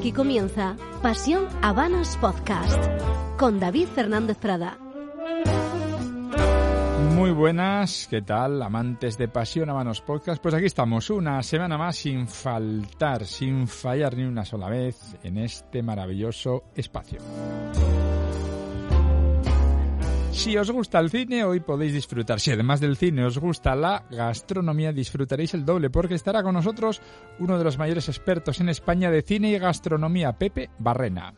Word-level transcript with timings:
Aquí 0.00 0.12
comienza 0.12 0.76
Pasión 1.02 1.46
Habanos 1.60 2.16
Podcast 2.16 2.82
con 3.36 3.60
David 3.60 3.86
Fernández 3.88 4.38
Prada. 4.38 4.78
Muy 7.14 7.32
buenas, 7.32 8.06
¿qué 8.08 8.22
tal, 8.22 8.62
amantes 8.62 9.18
de 9.18 9.28
Pasión 9.28 9.68
Habanos 9.68 10.00
Podcast? 10.00 10.42
Pues 10.42 10.54
aquí 10.54 10.64
estamos, 10.64 11.10
una 11.10 11.42
semana 11.42 11.76
más 11.76 11.96
sin 11.96 12.26
faltar, 12.26 13.26
sin 13.26 13.68
fallar 13.68 14.16
ni 14.16 14.24
una 14.24 14.46
sola 14.46 14.70
vez 14.70 15.18
en 15.22 15.36
este 15.36 15.82
maravilloso 15.82 16.64
espacio. 16.74 17.18
Si 20.32 20.56
os 20.56 20.70
gusta 20.70 20.98
el 21.00 21.10
cine, 21.10 21.44
hoy 21.44 21.60
podéis 21.60 21.92
disfrutar. 21.92 22.40
Si 22.40 22.50
además 22.50 22.80
del 22.80 22.96
cine 22.96 23.24
os 23.24 23.38
gusta 23.38 23.74
la 23.74 24.06
gastronomía, 24.10 24.92
disfrutaréis 24.92 25.54
el 25.54 25.64
doble, 25.64 25.90
porque 25.90 26.14
estará 26.14 26.42
con 26.42 26.54
nosotros 26.54 27.02
uno 27.40 27.58
de 27.58 27.64
los 27.64 27.78
mayores 27.78 28.08
expertos 28.08 28.60
en 28.60 28.68
España 28.68 29.10
de 29.10 29.22
cine 29.22 29.50
y 29.50 29.58
gastronomía, 29.58 30.32
Pepe 30.38 30.70
Barrena. 30.78 31.34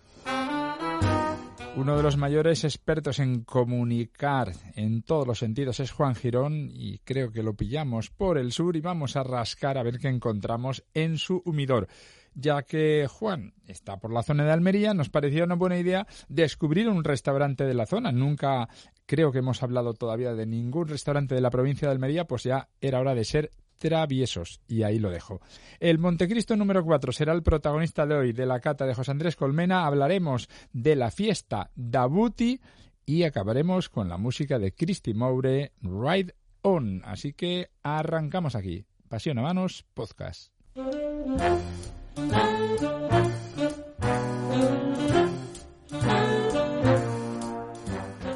Uno 1.74 1.96
de 1.96 2.02
los 2.02 2.18
mayores 2.18 2.64
expertos 2.64 3.18
en 3.18 3.44
comunicar 3.44 4.52
en 4.74 5.02
todos 5.02 5.26
los 5.26 5.38
sentidos 5.38 5.80
es 5.80 5.90
Juan 5.90 6.14
Girón 6.14 6.68
y 6.70 6.98
creo 6.98 7.32
que 7.32 7.42
lo 7.42 7.54
pillamos 7.54 8.10
por 8.10 8.36
el 8.36 8.52
sur 8.52 8.76
y 8.76 8.82
vamos 8.82 9.16
a 9.16 9.22
rascar 9.22 9.78
a 9.78 9.82
ver 9.82 9.98
qué 9.98 10.08
encontramos 10.08 10.84
en 10.92 11.16
su 11.16 11.40
humidor 11.46 11.88
ya 12.34 12.62
que 12.62 13.06
Juan 13.08 13.54
está 13.66 13.98
por 13.98 14.12
la 14.12 14.22
zona 14.22 14.44
de 14.44 14.52
Almería, 14.52 14.94
nos 14.94 15.10
parecía 15.10 15.44
una 15.44 15.54
buena 15.54 15.78
idea 15.78 16.06
descubrir 16.28 16.88
un 16.88 17.04
restaurante 17.04 17.64
de 17.64 17.74
la 17.74 17.86
zona. 17.86 18.12
Nunca 18.12 18.68
creo 19.06 19.32
que 19.32 19.38
hemos 19.38 19.62
hablado 19.62 19.94
todavía 19.94 20.34
de 20.34 20.46
ningún 20.46 20.88
restaurante 20.88 21.34
de 21.34 21.40
la 21.40 21.50
provincia 21.50 21.88
de 21.88 21.92
Almería, 21.92 22.26
pues 22.26 22.44
ya 22.44 22.68
era 22.80 23.00
hora 23.00 23.14
de 23.14 23.24
ser 23.24 23.50
traviesos. 23.78 24.60
Y 24.68 24.84
ahí 24.84 24.98
lo 24.98 25.10
dejo. 25.10 25.40
El 25.80 25.98
Montecristo 25.98 26.56
número 26.56 26.84
4 26.84 27.12
será 27.12 27.32
el 27.32 27.42
protagonista 27.42 28.06
de 28.06 28.14
hoy 28.14 28.32
de 28.32 28.46
la 28.46 28.60
cata 28.60 28.86
de 28.86 28.94
José 28.94 29.10
Andrés 29.10 29.36
Colmena. 29.36 29.86
Hablaremos 29.86 30.48
de 30.72 30.96
la 30.96 31.10
fiesta 31.10 31.70
Dabuti 31.74 32.60
y 33.04 33.24
acabaremos 33.24 33.88
con 33.88 34.08
la 34.08 34.18
música 34.18 34.58
de 34.58 34.72
Christy 34.72 35.14
Moure, 35.14 35.72
Ride 35.82 36.34
On. 36.62 37.02
Así 37.04 37.32
que 37.32 37.70
arrancamos 37.82 38.54
aquí. 38.54 38.84
Pasión 39.08 39.38
a 39.38 39.42
manos, 39.42 39.84
podcast. 39.94 40.52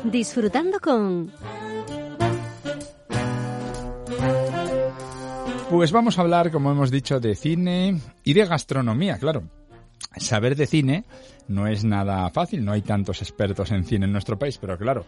Disfrutando 0.05 0.79
con... 0.81 1.33
Pues 5.69 5.91
vamos 5.91 6.17
a 6.17 6.23
hablar, 6.23 6.53
como 6.53 6.71
hemos 6.71 6.91
dicho, 6.91 7.19
de 7.19 7.35
cine 7.35 8.01
y 8.23 8.33
de 8.33 8.47
gastronomía, 8.47 9.19
claro. 9.19 9.43
Saber 10.17 10.55
de 10.55 10.67
cine 10.67 11.05
no 11.49 11.67
es 11.67 11.85
nada 11.85 12.31
fácil, 12.31 12.65
no 12.65 12.73
hay 12.73 12.83
tantos 12.83 13.21
expertos 13.21 13.73
en 13.73 13.85
cine 13.85 14.07
en 14.07 14.13
nuestro 14.13 14.39
país, 14.39 14.59
pero 14.59 14.79
claro, 14.79 15.05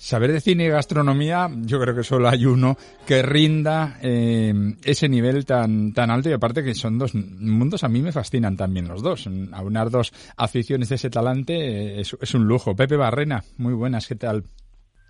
saber 0.00 0.32
de 0.32 0.40
cine 0.40 0.64
y 0.64 0.68
gastronomía, 0.70 1.50
yo 1.54 1.78
creo 1.78 1.94
que 1.94 2.02
solo 2.02 2.26
hay 2.26 2.46
uno 2.46 2.76
que 3.06 3.20
rinda 3.20 3.98
eh, 4.00 4.52
ese 4.82 5.10
nivel 5.10 5.44
tan, 5.44 5.92
tan 5.92 6.10
alto 6.10 6.30
y 6.30 6.32
aparte 6.32 6.64
que 6.64 6.74
son 6.74 6.98
dos 6.98 7.14
mundos, 7.14 7.84
a 7.84 7.88
mí 7.88 8.00
me 8.00 8.10
fascinan 8.10 8.56
también 8.56 8.88
los 8.88 9.02
dos. 9.02 9.28
Aunar 9.52 9.90
dos 9.90 10.10
aficiones 10.38 10.88
de 10.88 10.94
ese 10.94 11.10
talante 11.10 11.54
eh, 11.54 12.00
es, 12.00 12.16
es 12.18 12.34
un 12.34 12.48
lujo. 12.48 12.74
Pepe 12.74 12.96
Barrena, 12.96 13.44
muy 13.58 13.74
buenas, 13.74 14.08
¿qué 14.08 14.14
tal? 14.14 14.42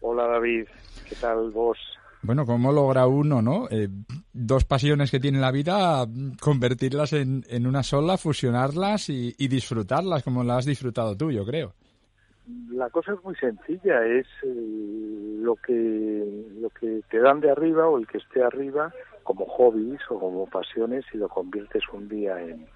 Hola 0.01 0.27
David, 0.27 0.65
¿qué 1.09 1.15
tal 1.15 1.51
vos? 1.53 1.79
Bueno, 2.23 2.45
¿cómo 2.45 2.73
logra 2.73 3.07
uno, 3.07 3.41
no? 3.41 3.69
Eh, 3.71 3.89
dos 4.33 4.65
pasiones 4.65 5.13
que 5.13 5.21
tiene 5.21 5.39
la 5.39 5.53
vida, 5.53 6.05
convertirlas 6.41 7.13
en, 7.13 7.45
en 7.49 7.69
una 7.69 7.85
sola, 7.85 8.19
fusionarlas 8.19 9.09
y, 9.09 9.37
y 9.39 9.47
disfrutarlas 9.47 10.25
como 10.25 10.43
las 10.43 10.59
has 10.59 10.67
disfrutado 10.67 11.17
tú, 11.17 11.31
yo 11.31 11.47
creo 11.47 11.75
la 12.71 12.91
cosa 12.91 13.13
es 13.13 13.25
muy 13.25 13.35
sencilla, 13.37 14.05
es 14.07 14.27
eh, 14.43 15.37
lo 15.41 15.57
que 15.57 16.47
lo 16.59 16.71
que 16.71 17.03
te 17.11 17.19
dan 17.19 17.41
de 17.41 17.51
arriba 17.51 17.89
o 17.89 17.99
el 17.99 18.07
que 18.07 18.19
esté 18.19 18.43
arriba 18.43 18.93
como 19.23 19.47
hobbies 19.47 20.01
o 20.09 20.19
como 20.19 20.47
pasiones 20.47 21.05
y 21.13 21.19
lo 21.19 21.29
conviertes 21.29 21.83
un 21.93 22.09
día 22.09 22.41
en, 22.41 22.67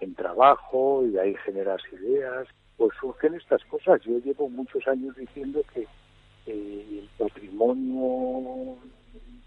en 0.00 0.14
trabajo 0.14 1.04
y 1.04 1.10
de 1.10 1.20
ahí 1.20 1.34
generas 1.44 1.80
ideas, 1.92 2.46
pues 2.76 2.92
surgen 3.00 3.34
estas 3.34 3.64
cosas. 3.64 4.00
Yo 4.02 4.18
llevo 4.18 4.48
muchos 4.48 4.86
años 4.86 5.16
diciendo 5.16 5.62
que 5.74 5.86
eh, 6.46 7.00
el 7.02 7.08
patrimonio 7.18 8.76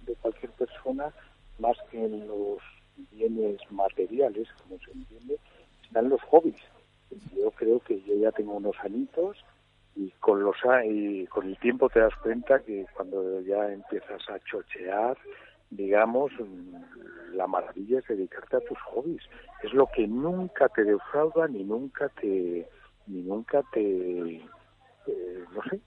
de 0.05 0.15
cualquier 0.15 0.51
persona, 0.51 1.11
más 1.59 1.77
que 1.89 2.03
en 2.03 2.27
los 2.27 2.57
bienes 3.11 3.59
materiales, 3.71 4.47
como 4.61 4.79
se 4.79 4.91
entiende, 4.91 5.37
están 5.83 6.09
los 6.09 6.21
hobbies. 6.23 6.61
Yo 7.35 7.51
creo 7.51 7.79
que 7.79 8.01
yo 8.01 8.15
ya 8.15 8.31
tengo 8.31 8.53
unos 8.53 8.75
añitos 8.83 9.37
y 9.37 9.60
con 10.31 10.43
los 10.43 10.55
y 10.85 11.27
con 11.27 11.45
el 11.45 11.57
tiempo 11.57 11.89
te 11.89 11.99
das 11.99 12.15
cuenta 12.23 12.61
que 12.61 12.85
cuando 12.95 13.41
ya 13.41 13.69
empiezas 13.69 14.21
a 14.29 14.39
chochear 14.39 15.17
digamos 15.69 16.31
la 17.33 17.47
maravilla 17.47 17.99
es 17.99 18.07
dedicarte 18.07 18.55
a 18.55 18.61
tus 18.61 18.77
hobbies. 18.79 19.21
Es 19.61 19.73
lo 19.73 19.87
que 19.93 20.07
nunca 20.07 20.69
te 20.69 20.85
defrauda 20.85 21.49
ni 21.49 21.65
nunca 21.65 22.07
te 22.21 22.65
ni 23.07 23.21
nunca 23.23 23.61
te 23.73 24.35
eh, 24.37 25.45
no 25.53 25.61
sé 25.69 25.81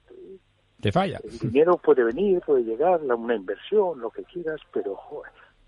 te 0.83 0.93
falla. 0.93 1.21
el 1.25 1.38
dinero 1.38 1.78
puede 1.78 2.04
venir 2.04 2.43
puede 2.43 2.65
llegar 2.65 3.00
una 3.00 3.34
inversión 3.34 3.99
lo 3.99 4.10
que 4.10 4.25
quieras 4.25 4.60
pero 4.75 4.99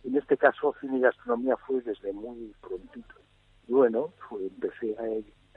en 0.05 0.17
este 0.19 0.37
caso 0.37 0.75
cine 0.83 0.99
y 0.99 1.01
gastronomía 1.01 1.57
fue 1.57 1.81
desde 1.81 2.13
muy 2.13 2.53
prontito. 2.61 3.15
Y 3.69 3.73
bueno 3.73 4.13
fue, 4.29 4.43
empecé 4.47 4.95
a 4.99 5.09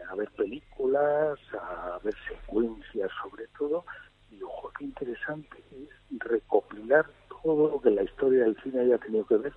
a 0.09 0.16
ver 0.16 0.30
películas, 0.31 1.40
a 1.53 2.00
ver 2.03 2.16
secuencias 2.28 3.12
sobre 3.22 3.47
todo, 3.58 3.86
y 4.31 4.42
ojo, 4.42 4.72
qué 4.78 4.86
interesante 4.86 5.64
es 5.72 6.20
recopilar 6.20 7.06
todo 7.44 7.70
lo 7.70 7.81
que 7.81 7.92
la 7.92 8.03
historia 8.03 8.44
del 8.44 8.58
cine 8.64 8.81
haya 8.81 8.97
tenido 8.97 9.25
que 9.25 9.38
ver 9.38 9.53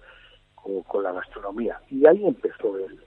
con, 0.55 1.03
la 1.03 1.13
gastronomía. 1.13 1.81
Y 1.91 2.07
ahí 2.07 2.25
empezó 2.25 2.79
el, 2.79 3.01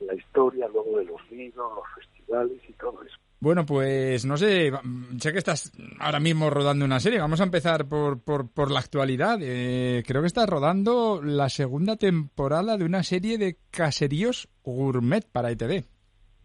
la 0.00 0.14
historia 0.14 0.68
luego 0.68 0.98
de 0.98 1.04
los 1.06 1.20
vinos, 1.30 1.72
los 1.74 1.84
festivales 1.94 2.58
y 2.68 2.72
todo 2.74 3.02
eso. 3.02 3.16
Bueno, 3.38 3.64
pues 3.64 4.26
no 4.26 4.36
sé, 4.36 4.70
sé 5.18 5.32
que 5.32 5.38
estás 5.38 5.72
ahora 5.98 6.20
mismo 6.20 6.50
rodando 6.50 6.84
una 6.84 7.00
serie. 7.00 7.20
Vamos 7.20 7.40
a 7.40 7.44
empezar 7.44 7.88
por, 7.88 8.20
por, 8.20 8.50
por 8.50 8.70
la 8.70 8.80
actualidad. 8.80 9.38
Eh, 9.40 10.02
creo 10.06 10.20
que 10.20 10.26
estás 10.26 10.46
rodando 10.46 11.22
la 11.22 11.48
segunda 11.48 11.96
temporada 11.96 12.76
de 12.76 12.84
una 12.84 13.02
serie 13.02 13.38
de 13.38 13.56
caseríos 13.70 14.48
gourmet 14.62 15.26
para 15.26 15.50
ITV 15.52 15.84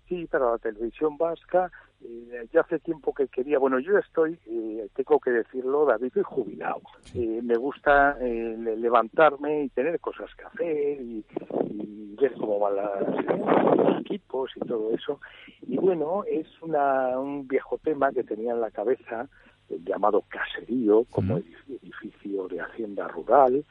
sí, 0.07 0.25
para 0.27 0.51
la 0.51 0.57
televisión 0.57 1.17
vasca. 1.17 1.71
Eh, 2.01 2.47
ya 2.53 2.61
hace 2.61 2.79
tiempo 2.79 3.13
que 3.13 3.27
quería, 3.27 3.57
bueno, 3.57 3.79
yo 3.79 3.97
estoy, 3.97 4.37
eh, 4.45 4.87
tengo 4.95 5.19
que 5.19 5.31
decirlo, 5.31 5.85
David, 5.85 6.11
soy 6.13 6.23
jubilado. 6.23 6.81
Eh, 7.15 7.39
me 7.41 7.55
gusta 7.55 8.17
eh, 8.21 8.55
levantarme 8.77 9.63
y 9.63 9.69
tener 9.69 9.99
cosas 9.99 10.29
que 10.35 10.43
hacer 10.43 11.01
y, 11.01 11.25
y 11.71 12.15
ver 12.15 12.33
cómo 12.33 12.59
van 12.59 12.75
los 12.75 14.01
equipos 14.01 14.51
y 14.55 14.59
todo 14.59 14.91
eso. 14.93 15.19
Y 15.67 15.77
bueno, 15.77 16.23
es 16.29 16.47
una, 16.61 17.17
un 17.17 17.47
viejo 17.47 17.79
tema 17.79 18.11
que 18.11 18.23
tenía 18.23 18.51
en 18.51 18.61
la 18.61 18.71
cabeza, 18.71 19.27
llamado 19.69 20.23
caserío, 20.27 21.05
como 21.09 21.37
edificio 21.67 22.47
de 22.47 22.61
hacienda 22.61 23.07
rural, 23.07 23.65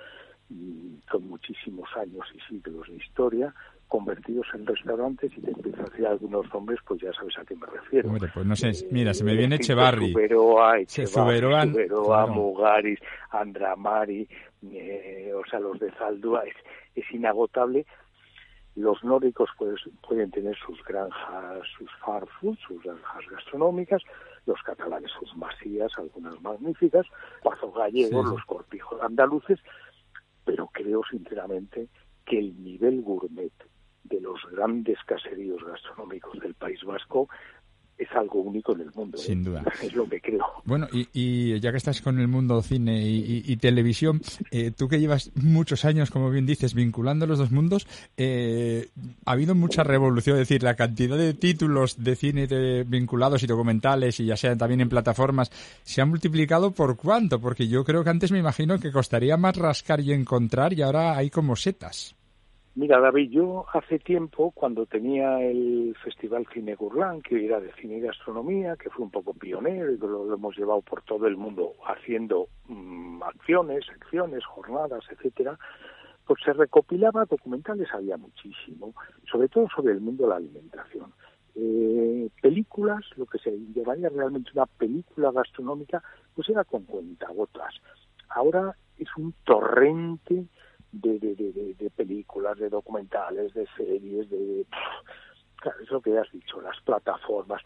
y 0.51 0.99
con 1.11 1.29
muchísimos 1.29 1.89
años 1.97 2.27
y 2.35 2.41
siglos 2.41 2.89
de 2.89 2.97
historia, 2.97 3.55
convertidos 3.95 4.49
en 4.55 4.67
restaurantes 4.67 5.31
y 5.37 5.41
te 5.41 5.53
empiezo 5.53 5.83
a 5.83 5.85
decir 5.85 6.05
algunos 6.05 6.53
nombres, 6.53 6.81
pues 6.85 7.01
ya 7.01 7.13
sabes 7.13 7.39
a 7.39 7.45
qué 7.45 7.55
me 7.55 7.65
refiero. 7.67 8.09
pues 8.35 8.45
no 8.45 8.57
sé, 8.57 8.73
mira, 8.91 9.15
se 9.15 9.23
me 9.23 9.37
viene 9.37 9.55
Echevarri. 9.55 10.11
Zuberoa, 10.11 10.81
Echevarri, 10.81 11.71
Zuberoa, 11.71 12.27
Mugaris, 12.27 12.99
Andramari, 13.31 14.29
eh, 14.73 15.33
o 15.33 15.49
sea, 15.49 15.61
los 15.61 15.79
de 15.79 15.93
Zaldúa, 15.93 16.43
es, 16.43 16.57
es 16.97 17.05
inagotable. 17.13 17.87
Los 18.75 19.05
nórdicos 19.05 19.51
pues, 19.57 19.81
pueden 20.05 20.33
tener 20.33 20.57
sus 20.57 20.83
granjas, 20.83 21.63
sus 21.79 21.89
farfoods, 22.05 22.59
sus 22.67 22.83
granjas 22.83 23.23
gastronómicas, 23.31 24.03
los 24.47 24.61
catalanes 24.63 25.13
sus 25.21 25.37
masías, 25.37 25.93
algunas 25.99 26.43
magníficas, 26.43 27.07
pasos 27.45 27.73
gallegos, 27.73 28.27
los 28.27 29.01
andaluces, 29.03 29.61
pero 30.45 30.69
creo 30.73 31.03
sinceramente 31.09 31.87
que 32.27 32.41
el 32.41 32.61
nivel 32.61 33.03
gourmet 33.03 33.53
grandes 34.55 34.99
caseríos 35.07 35.63
gastronómicos 35.65 36.39
del 36.41 36.55
País 36.55 36.83
Vasco 36.85 37.29
es 37.97 38.09
algo 38.13 38.41
único 38.41 38.73
en 38.73 38.81
el 38.83 38.93
mundo. 38.93 39.19
Sin 39.19 39.41
¿eh? 39.41 39.45
duda. 39.45 39.65
Es 39.83 39.95
lo 39.95 40.09
que 40.09 40.21
creo. 40.21 40.45
Bueno, 40.65 40.89
y, 40.93 41.59
ya 41.61 41.71
que 41.71 41.77
estás 41.77 42.01
con 42.01 42.19
el 42.19 42.29
mundo 42.29 42.61
cine 42.63 43.03
y, 43.07 43.57
televisión, 43.57 44.21
eh, 44.51 44.73
tú 44.73 44.89
que 44.89 44.99
llevas 44.99 45.31
muchos 45.37 45.85
años, 45.85 46.11
como 46.11 46.31
bien 46.31 46.47
dices, 46.47 46.75
vinculando 46.75 47.27
los 47.27 47.39
dos 47.39 47.51
mundos, 47.51 47.87
eh, 48.17 48.89
ha 49.25 49.33
habido 49.33 49.55
mucha 49.55 49.85
revolución, 49.85 50.37
es 50.37 50.49
decir, 50.49 50.63
la 50.63 50.75
cantidad 50.75 51.17
de 51.17 51.35
títulos 51.35 52.03
de 52.03 52.17
cine 52.17 52.85
vinculados 52.85 53.43
y 53.43 53.47
documentales, 53.47 54.19
y 54.21 54.27
ya 54.27 54.37
sean 54.37 54.59
también 54.59 54.81
en 54.81 54.89
plataformas, 54.89 55.51
se 55.83 56.01
ha 56.01 56.07
multiplicado 56.07 56.73
por 56.73 56.97
cuánto, 56.97 57.41
porque 57.41 57.69
yo 57.69 57.85
creo 57.85 58.03
que 58.03 58.11
antes 58.11 58.33
me 58.33 58.39
imagino 58.39 58.79
que 58.79 58.93
costaría 58.93 59.37
más 59.37 59.57
rascar 59.57 60.01
y 60.01 60.13
encontrar, 60.13 60.73
y 60.73 60.83
ahora 60.83 61.17
hay 61.17 61.31
como 61.31 61.57
setas. 61.57 62.17
Mira, 62.77 62.99
David, 62.99 63.31
yo 63.31 63.67
hace 63.73 64.01
tiempo, 64.01 64.51
cuando 64.51 64.85
tenía 64.85 65.41
el 65.41 65.95
Festival 66.03 66.45
Cine 66.53 66.75
Gurlán, 66.75 67.23
que 67.23 67.47
era 67.47 67.61
de 67.61 67.73
cine 67.75 67.99
y 67.99 68.01
gastronomía, 68.01 68.75
que 68.75 68.91
fue 68.91 69.05
un 69.05 69.13
poco 69.13 69.33
pionero 69.33 69.93
y 69.93 69.97
lo, 69.97 70.35
hemos 70.35 70.59
llevado 70.59 70.81
por 70.83 71.03
todo 71.03 71.29
el 71.29 71.37
mundo 71.37 71.75
haciendo 71.87 72.49
mm, 72.67 73.23
acciones, 73.23 73.87
secciones, 73.87 74.45
jornadas, 74.45 75.05
etcétera, 75.09 75.57
pues 76.27 76.41
se 76.45 76.53
recopilaba 76.53 77.27
documentales, 77.27 77.89
había 77.95 78.17
muchísimo, 78.17 78.93
sobre 79.31 79.49
todo 79.49 79.69
sobre 79.69 79.93
el 79.93 80.01
mundo 80.01 80.25
de 80.25 80.31
la 80.31 80.37
alimentación. 80.37 81.13
Eh, 81.55 82.29
películas, 82.43 83.05
lo 83.15 83.27
que 83.27 83.39
se 83.39 83.57
llamaría 83.73 84.09
realmente 84.09 84.51
una 84.53 84.67
película 84.67 85.31
gastronómica, 85.31 86.03
pues 86.35 86.49
era 86.49 86.65
con 86.65 86.83
cuentagotas. 86.87 87.73
Ahora 88.31 88.75
es 88.99 89.09
un 89.17 89.33
torrente 89.45 90.47
de, 91.03 91.19
de, 91.19 91.35
de, 91.35 91.75
de, 91.79 91.91
películas, 91.91 92.59
de 92.59 92.69
documentales, 92.69 93.53
de 93.55 93.67
series, 93.77 94.31
de... 94.31 94.67
Claro, 95.57 95.81
es 95.81 95.91
lo 95.91 96.01
que 96.01 96.19
has 96.19 96.31
dicho, 96.31 96.61
las 96.61 96.81
plataformas. 96.83 97.63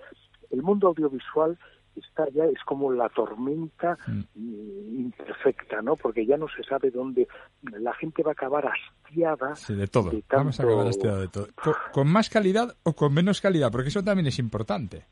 El 0.51 0.63
mundo 0.63 0.89
audiovisual 0.89 1.59
está 1.97 2.29
ya, 2.31 2.45
es 2.45 2.63
como 2.65 2.93
la 2.93 3.09
tormenta 3.09 3.99
mm. 4.07 4.21
imperfecta, 4.35 5.83
¿no? 5.83 5.97
Porque 5.97 6.25
ya 6.25 6.37
no 6.37 6.47
se 6.49 6.63
sabe 6.63 6.91
dónde 6.91 7.27
la 7.63 7.93
gente 7.95 8.23
va 8.23 8.31
a 8.31 8.33
acabar 8.33 8.67
hastiada. 8.67 9.57
Sí, 9.57 9.75
de 9.75 9.89
todo. 9.89 10.13
Vamos 10.31 10.59
a 10.61 10.63
acabar 10.63 10.87
hastiada 10.87 11.19
de 11.21 11.29
todo. 11.29 11.49
¿Con, 11.93 12.09
más 12.09 12.31
calidad 12.31 12.75
o 12.85 12.93
con 12.95 13.13
menos 13.13 13.41
calidad? 13.41 13.71
Porque 13.71 13.89
eso 13.89 14.03
también 14.03 14.27
es 14.27 14.39
importante. 14.39 15.05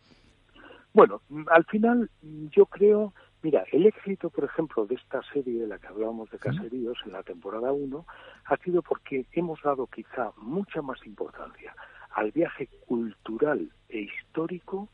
Bueno, 0.93 1.21
al 1.49 1.65
final 1.65 2.09
yo 2.51 2.67
creo 2.67 3.13
Mira, 3.43 3.65
el 3.71 3.87
éxito, 3.87 4.31
por 4.31 4.45
ejemplo, 4.45 4.87
de 4.87 4.95
esta 4.95 5.23
serie 5.33 5.61
de 5.61 5.67
la 5.67 5.79
que 5.79 5.87
hablábamos 5.87 6.31
de 6.31 6.39
Caseríos 6.39 6.99
en 7.05 7.13
la 7.13 7.23
temporada 7.23 7.73
1 7.73 8.07
ha 8.47 8.57
sido 8.59 8.83
porque 8.83 9.27
hemos 9.33 9.61
dado 9.63 9.87
quizá 9.87 10.33
mucha 10.39 10.83
más 10.83 11.05
importancia 11.07 11.75
al 12.15 12.33
viaje 12.33 12.69
cultural 12.87 13.71
e 13.89 14.01
histórico 14.01 14.89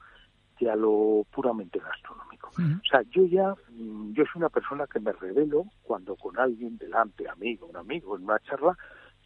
que 0.59 0.69
a 0.69 0.77
lo 0.77 1.25
puramente 1.33 1.79
gastronómico. 1.79 2.51
O 2.51 2.85
sea, 2.89 3.03
yo 3.11 3.25
ya, 3.27 3.55
mm, 3.71 4.13
yo 4.13 4.25
soy 4.25 4.41
una 4.41 4.49
persona 4.49 4.87
que 4.87 5.01
me 5.01 5.13
revelo 5.13 5.65
cuando 5.83 6.17
con 6.17 6.39
alguien 6.39 6.77
delante, 6.77 7.29
amigo, 7.29 7.67
un 7.67 7.77
amigo, 7.77 8.17
en 8.17 8.25
una 8.25 8.39
charla, 8.41 8.77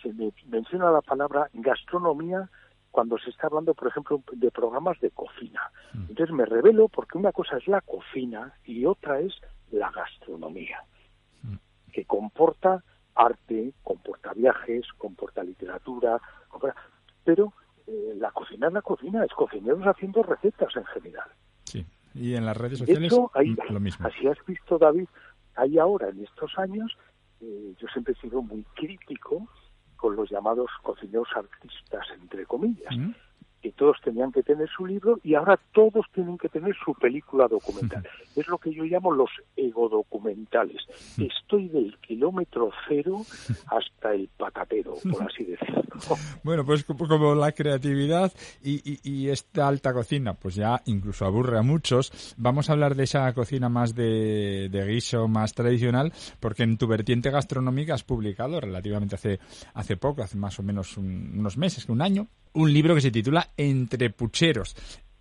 se 0.03 0.13
me 0.13 0.33
menciona 0.47 0.91
la 0.91 1.01
palabra 1.01 1.49
gastronomía 1.53 2.49
cuando 2.97 3.19
se 3.19 3.29
está 3.29 3.49
hablando, 3.49 3.75
por 3.75 3.89
ejemplo, 3.89 4.23
de 4.33 4.51
programas 4.51 4.99
de 5.01 5.11
cocina. 5.11 5.61
Mm. 5.93 6.07
Entonces 6.09 6.35
me 6.35 6.47
revelo 6.47 6.89
porque 6.89 7.19
una 7.19 7.31
cosa 7.31 7.59
es 7.59 7.69
la 7.69 7.83
cocina 7.83 8.55
y 8.65 8.87
otra 8.87 9.21
es 9.21 9.35
la 9.71 9.91
gastronomía, 9.91 10.79
mm. 11.43 11.57
que 11.93 12.07
comporta 12.07 12.83
arte, 13.15 13.75
comporta 13.83 14.33
viajes, 14.33 14.87
comporta 14.97 15.45
literatura, 15.45 16.19
pero 17.23 17.53
eh, 17.87 18.15
la 18.17 18.31
cocina 18.31 18.69
es 18.69 18.73
la 18.73 18.81
cocina, 18.81 19.23
es 19.27 19.33
cocineros 19.33 19.83
haciendo 19.83 20.23
recetas 20.23 20.75
en 20.75 20.87
general. 20.87 21.29
Sí, 21.65 21.85
y 22.15 22.35
en 22.35 22.47
las 22.47 22.57
redes 22.57 22.79
sociales 22.79 23.13
mm, 23.13 23.75
lo 23.75 23.81
mismo. 23.81 24.07
Así 24.07 24.27
has 24.27 24.39
visto, 24.47 24.79
David, 24.79 25.07
hay 25.55 25.77
ahora 25.77 26.09
en 26.09 26.25
estos 26.25 26.51
años, 26.57 26.97
eh, 27.43 27.75
yo 27.79 27.89
siempre 27.89 28.15
he 28.15 28.21
sido 28.23 28.41
muy 28.41 28.65
crítico 28.75 29.47
con 29.97 30.17
los 30.17 30.31
llamados 30.31 30.71
cocineros 30.83 31.29
artistas, 31.35 32.07
entre 32.21 32.47
comillas, 32.47 32.97
mm. 32.97 33.11
Que 33.63 33.73
todos 33.73 33.97
tenían 34.05 34.33
que 34.33 34.43
tener 34.43 34.69
su 34.69 34.87
libro 34.87 35.19
y 35.23 35.35
ahora 35.35 35.59
todos 35.73 36.07
tienen 36.13 36.39
que 36.39 36.49
tener 36.49 36.75
su 36.85 36.95
película 36.95 37.49
documental. 37.49 38.07
Es 38.37 38.47
lo 38.49 38.59
que 38.59 38.71
yo 38.71 38.85
llamo 38.85 39.13
los 39.13 39.31
egodocumentales. 39.57 40.83
Mm. 41.17 41.23
Estoy 41.23 41.69
del 41.69 41.97
kilómetro 41.99 42.71
cero 42.87 43.23
hasta 43.69 44.13
el 44.13 44.29
patatero, 44.37 44.95
por 45.11 45.23
así 45.23 45.45
decirlo. 45.45 45.83
Bueno, 46.43 46.65
pues 46.65 46.85
como 46.85 47.35
la 47.35 47.53
creatividad 47.53 48.33
y, 48.63 49.29
esta 49.29 49.67
alta 49.69 49.93
cocina, 49.93 50.35
pues 50.35 50.55
ya 50.55 50.81
incluso 50.87 51.25
aburre 51.25 51.59
a 51.59 51.63
muchos, 51.63 52.35
vamos 52.37 52.69
a 52.69 52.75
hablar 52.75 52.95
de 52.95 53.05
esa 53.05 53.33
cocina 53.33 53.69
más 53.69 53.95
de, 53.95 54.69
guiso, 54.87 55.27
más 55.27 55.55
tradicional, 55.55 56.13
porque 56.39 56.63
en 56.63 56.77
tu 56.77 56.87
vertiente 56.87 57.31
gastronómica 57.31 57.95
has 57.95 58.05
publicado 58.05 58.61
relativamente 58.61 59.17
hace, 59.17 59.41
hace 59.75 59.97
poco, 59.97 60.23
hace 60.23 60.37
más 60.37 60.59
o 60.59 60.63
menos 60.63 60.97
unos 60.97 61.57
meses, 61.57 61.89
un 61.89 62.03
año, 62.03 62.29
un 62.57 62.73
libro 62.73 62.95
que 62.95 63.01
se 63.01 63.11
titula 63.11 63.49
Entre 63.57 64.11
Pucheros 64.11 64.75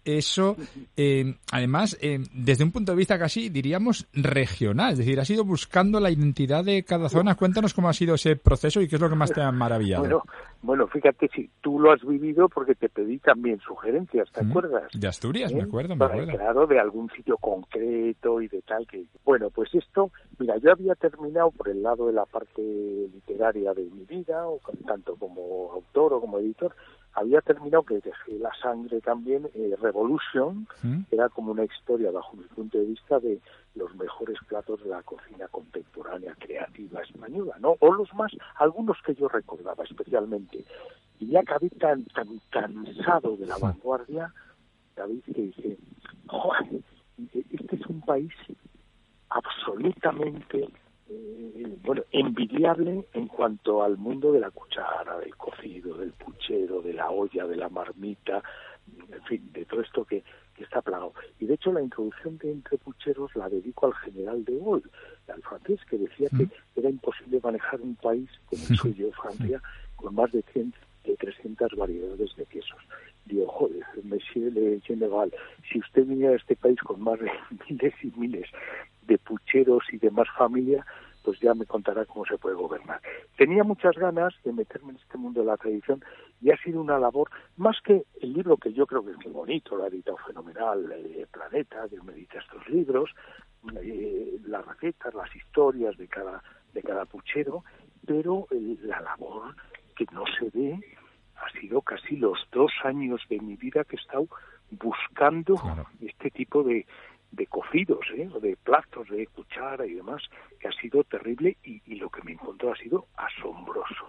eso, 0.06 0.56
eh, 0.96 1.34
además, 1.52 1.98
eh, 2.00 2.20
desde 2.32 2.64
un 2.64 2.72
punto 2.72 2.92
de 2.92 2.98
vista 2.98 3.18
casi, 3.18 3.50
diríamos, 3.50 4.08
regional. 4.14 4.94
Es 4.94 5.00
decir, 5.00 5.20
has 5.20 5.30
ido 5.32 5.44
buscando 5.44 6.00
la 6.00 6.12
identidad 6.12 6.64
de 6.64 6.84
cada 6.84 7.10
zona. 7.10 7.36
Cuéntanos 7.36 7.74
cómo 7.74 7.90
ha 7.90 7.94
sido 7.94 8.14
ese 8.14 8.36
proceso 8.36 8.80
y 8.82 8.88
qué 8.88 8.96
es 8.96 9.02
lo 9.02 9.10
que 9.10 9.16
más 9.16 9.34
te 9.34 9.42
ha 9.42 9.52
maravillado. 9.52 10.04
Bueno, 10.04 10.24
bueno 10.62 10.88
fíjate, 10.88 11.28
si 11.34 11.50
tú 11.60 11.80
lo 11.80 11.92
has 11.92 12.06
vivido 12.06 12.48
porque 12.48 12.76
te 12.76 12.88
pedí 12.88 13.18
también 13.18 13.60
sugerencias, 13.62 14.32
¿te 14.32 14.46
acuerdas? 14.46 14.84
De 14.94 15.08
Asturias, 15.08 15.52
me 15.52 15.62
¿Eh? 15.62 15.64
acuerdo, 15.64 15.96
me 15.96 16.06
acuerdo. 16.06 16.34
Claro, 16.34 16.68
de 16.68 16.80
algún 16.80 17.10
sitio 17.10 17.38
concreto 17.38 18.42
y 18.42 18.48
de 18.48 18.62
tal 18.62 18.86
que... 18.86 19.06
Bueno, 19.26 19.50
pues 19.50 19.74
esto, 19.74 20.12
mira, 20.38 20.58
yo 20.58 20.72
había 20.72 20.94
terminado 20.94 21.50
por 21.50 21.70
el 21.70 21.82
lado 21.82 22.06
de 22.06 22.14
la 22.14 22.26
parte 22.26 22.62
literaria 22.62 23.74
de 23.74 23.86
mi 23.86 24.06
vida, 24.06 24.48
o 24.48 24.60
tanto 24.86 25.16
como 25.16 25.72
autor 25.74 26.14
o 26.14 26.22
como 26.22 26.38
editor, 26.38 26.76
había 27.15 27.41
terminado 27.41 27.83
que 27.83 27.95
dejé 27.95 28.38
la 28.39 28.51
sangre 28.62 29.00
también 29.01 29.50
eh, 29.56 29.75
Revolution 29.81 30.67
era 31.09 31.29
como 31.29 31.51
una 31.51 31.63
historia 31.63 32.12
bajo 32.12 32.35
mi 32.35 32.44
punto 32.44 32.77
de 32.77 32.85
vista 32.85 33.19
de 33.19 33.39
los 33.73 33.95
mejores 33.95 34.38
platos 34.47 34.83
de 34.83 34.89
la 34.89 35.01
cocina 35.01 35.47
contemporánea 35.47 36.35
creativa 36.38 37.01
española 37.01 37.56
no 37.59 37.77
o 37.79 37.94
los 37.94 38.13
más 38.13 38.31
algunos 38.57 38.98
que 39.05 39.15
yo 39.15 39.27
recordaba 39.29 39.84
especialmente. 39.86 40.65
Y 41.19 41.27
ya 41.27 41.39
acabé 41.39 41.69
tan 41.69 42.03
tan 42.05 42.27
cansado 42.50 43.38
de 43.38 43.45
la 43.45 43.57
vanguardia 43.57 44.34
David 44.95 45.22
que 45.24 45.41
dije 45.41 45.77
este 47.51 47.75
es 47.77 47.86
un 47.88 48.01
país 48.01 48.34
absolutamente 49.29 50.67
bueno, 51.83 52.03
envidiable 52.12 53.05
en 53.13 53.27
cuanto 53.27 53.83
al 53.83 53.97
mundo 53.97 54.31
de 54.31 54.39
la 54.39 54.51
cuchara, 54.51 55.19
del 55.19 55.35
cocido, 55.35 55.97
del 55.97 56.12
puchero, 56.13 56.81
de 56.81 56.93
la 56.93 57.09
olla, 57.09 57.45
de 57.45 57.55
la 57.55 57.69
marmita, 57.69 58.41
en 59.12 59.21
fin, 59.24 59.50
de 59.53 59.65
todo 59.65 59.81
esto 59.81 60.05
que, 60.05 60.24
está 60.57 60.81
plagado. 60.81 61.13
Y 61.38 61.47
de 61.47 61.55
hecho 61.55 61.74
la 61.74 61.81
introducción 61.81 62.38
de 62.38 62.50
Entre 62.50 62.77
Pucheros 62.77 63.35
la 63.35 63.50
dedico 63.50 63.88
al 63.88 63.93
general 63.95 64.45
de 64.45 64.57
Gaulle, 64.57 64.89
al 65.27 65.41
francés, 65.41 65.81
que 65.89 65.97
decía 65.97 66.29
que 66.29 66.47
era 66.79 66.89
imposible 66.89 67.41
manejar 67.43 67.81
un 67.81 67.95
país 67.95 68.29
como 68.45 68.63
el 68.69 68.77
suyo, 68.77 69.12
Francia, 69.21 69.62
con 69.97 70.15
más 70.15 70.31
de, 70.31 70.43
100, 70.53 70.74
de 71.03 71.17
300 71.17 71.75
variedades 71.75 72.33
de 72.38 72.45
quesos. 72.45 72.79
Digo, 73.25 73.47
joder, 73.47 73.83
Monsieur 74.03 74.53
le 74.53 74.79
General, 74.79 75.29
si 75.69 75.79
usted 75.79 76.05
viniera 76.05 76.31
a 76.31 76.38
este 76.38 76.55
país 76.55 76.79
con 76.79 77.01
más 77.01 77.19
de 77.19 77.29
miles 77.69 77.93
y 78.01 78.12
miles 78.17 78.47
de 79.07 79.17
pucheros 79.17 79.83
y 79.91 79.97
de 79.97 80.12
más 80.12 80.27
familia, 80.38 80.85
pues 81.25 81.39
ya 81.39 81.55
me 81.55 81.65
contará 81.65 82.05
cómo 82.05 82.25
se 82.25 82.38
puede 82.38 82.55
gobernar. 82.55 83.01
Tenía 83.35 83.63
muchas 83.63 83.95
ganas 83.95 84.33
de 84.43 84.53
meterme 84.53 84.91
en 84.91 84.97
este 84.97 85.17
mundo 85.17 85.41
de 85.41 85.47
la 85.47 85.57
tradición 85.57 86.03
y 86.41 86.51
ha 86.51 86.57
sido 86.57 86.79
una 86.79 87.00
labor, 87.00 87.29
más 87.57 87.77
que 87.83 88.03
el 88.21 88.33
libro 88.33 88.57
que 88.57 88.71
yo 88.71 88.85
creo 88.85 89.03
que 89.03 89.12
es 89.12 89.17
muy 89.17 89.33
bonito, 89.33 89.75
lo 89.75 89.83
ha 89.83 89.88
editado 89.88 90.17
fenomenal, 90.17 90.91
eh, 90.91 91.25
Planeta, 91.31 91.88
que 91.89 92.00
me 92.01 92.13
edita 92.13 92.39
estos 92.39 92.69
libros, 92.69 93.09
eh, 93.81 94.38
las 94.45 94.63
recetas, 94.65 95.13
las 95.15 95.35
historias 95.35 95.97
de 95.97 96.07
cada, 96.07 96.43
de 96.74 96.83
cada 96.83 97.05
puchero, 97.05 97.63
pero 98.05 98.47
la 98.51 99.01
labor 99.01 99.55
que 99.95 100.05
no 100.12 100.24
se 100.38 100.50
ve 100.53 100.79
ha 101.38 101.59
sido 101.59 101.81
casi 101.81 102.17
los 102.17 102.38
dos 102.51 102.71
años 102.83 103.21
de 103.29 103.39
mi 103.39 103.55
vida 103.55 103.83
que 103.83 103.95
he 103.95 104.00
estado 104.00 104.27
buscando 104.71 105.55
este 106.01 106.29
tipo 106.31 106.63
de, 106.63 106.85
de 107.36 107.48
cocidos, 107.48 108.06
¿eh? 108.15 108.30
o 108.34 108.39
de 108.39 108.58
platos, 108.63 109.08
de 109.10 109.27
cuchara 109.27 109.86
y 109.86 109.94
demás, 109.94 110.22
que 110.60 110.68
ha 110.68 110.72
sido 110.72 111.04
terrible 111.04 111.58
y, 111.63 111.96
lo 111.96 112.10
que 112.10 112.22
me 112.24 112.34
encontró 112.34 112.72
ha 112.72 112.77
sido 112.77 113.08
asombroso. 113.15 114.06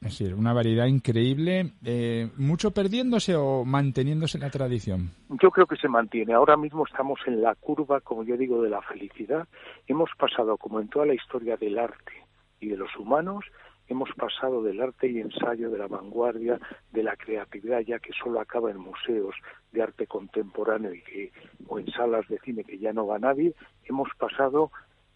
Es 0.00 0.18
decir, 0.18 0.34
una 0.34 0.52
variedad 0.52 0.86
increíble, 0.86 1.72
eh, 1.84 2.28
mucho 2.36 2.70
perdiéndose 2.70 3.34
o 3.34 3.64
manteniéndose 3.64 4.38
la 4.38 4.50
tradición. 4.50 5.10
Yo 5.42 5.50
creo 5.50 5.66
que 5.66 5.76
se 5.76 5.88
mantiene. 5.88 6.34
Ahora 6.34 6.56
mismo 6.56 6.84
estamos 6.86 7.18
en 7.26 7.42
la 7.42 7.54
curva, 7.54 8.00
como 8.00 8.22
yo 8.22 8.36
digo, 8.36 8.62
de 8.62 8.70
la 8.70 8.82
felicidad. 8.82 9.48
Hemos 9.86 10.10
pasado, 10.18 10.58
como 10.58 10.80
en 10.80 10.88
toda 10.88 11.06
la 11.06 11.14
historia 11.14 11.56
del 11.56 11.78
arte 11.78 12.12
y 12.60 12.68
de 12.68 12.76
los 12.76 12.94
humanos, 12.96 13.44
hemos 13.88 14.10
pasado 14.14 14.62
del 14.62 14.80
arte 14.80 15.08
y 15.08 15.20
ensayo, 15.20 15.70
de 15.70 15.78
la 15.78 15.86
vanguardia, 15.86 16.58
de 16.92 17.02
la 17.02 17.16
creatividad, 17.16 17.80
ya 17.80 17.98
que 17.98 18.12
solo 18.12 18.40
acaba 18.40 18.70
en 18.70 18.78
museos 18.78 19.34
de 19.72 19.82
arte 19.82 20.06
contemporáneo 20.06 20.92
y 20.92 21.02
que, 21.02 21.32
o 21.68 21.78
en 21.78 21.90
salas 21.92 22.26
de 22.28 22.38
cine 22.40 22.64
que 22.64 22.78
ya 22.78 22.92
no 22.92 23.06
va 23.06 23.18
nadie, 23.18 23.54
hemos 23.84 24.08
pasado 24.18 24.70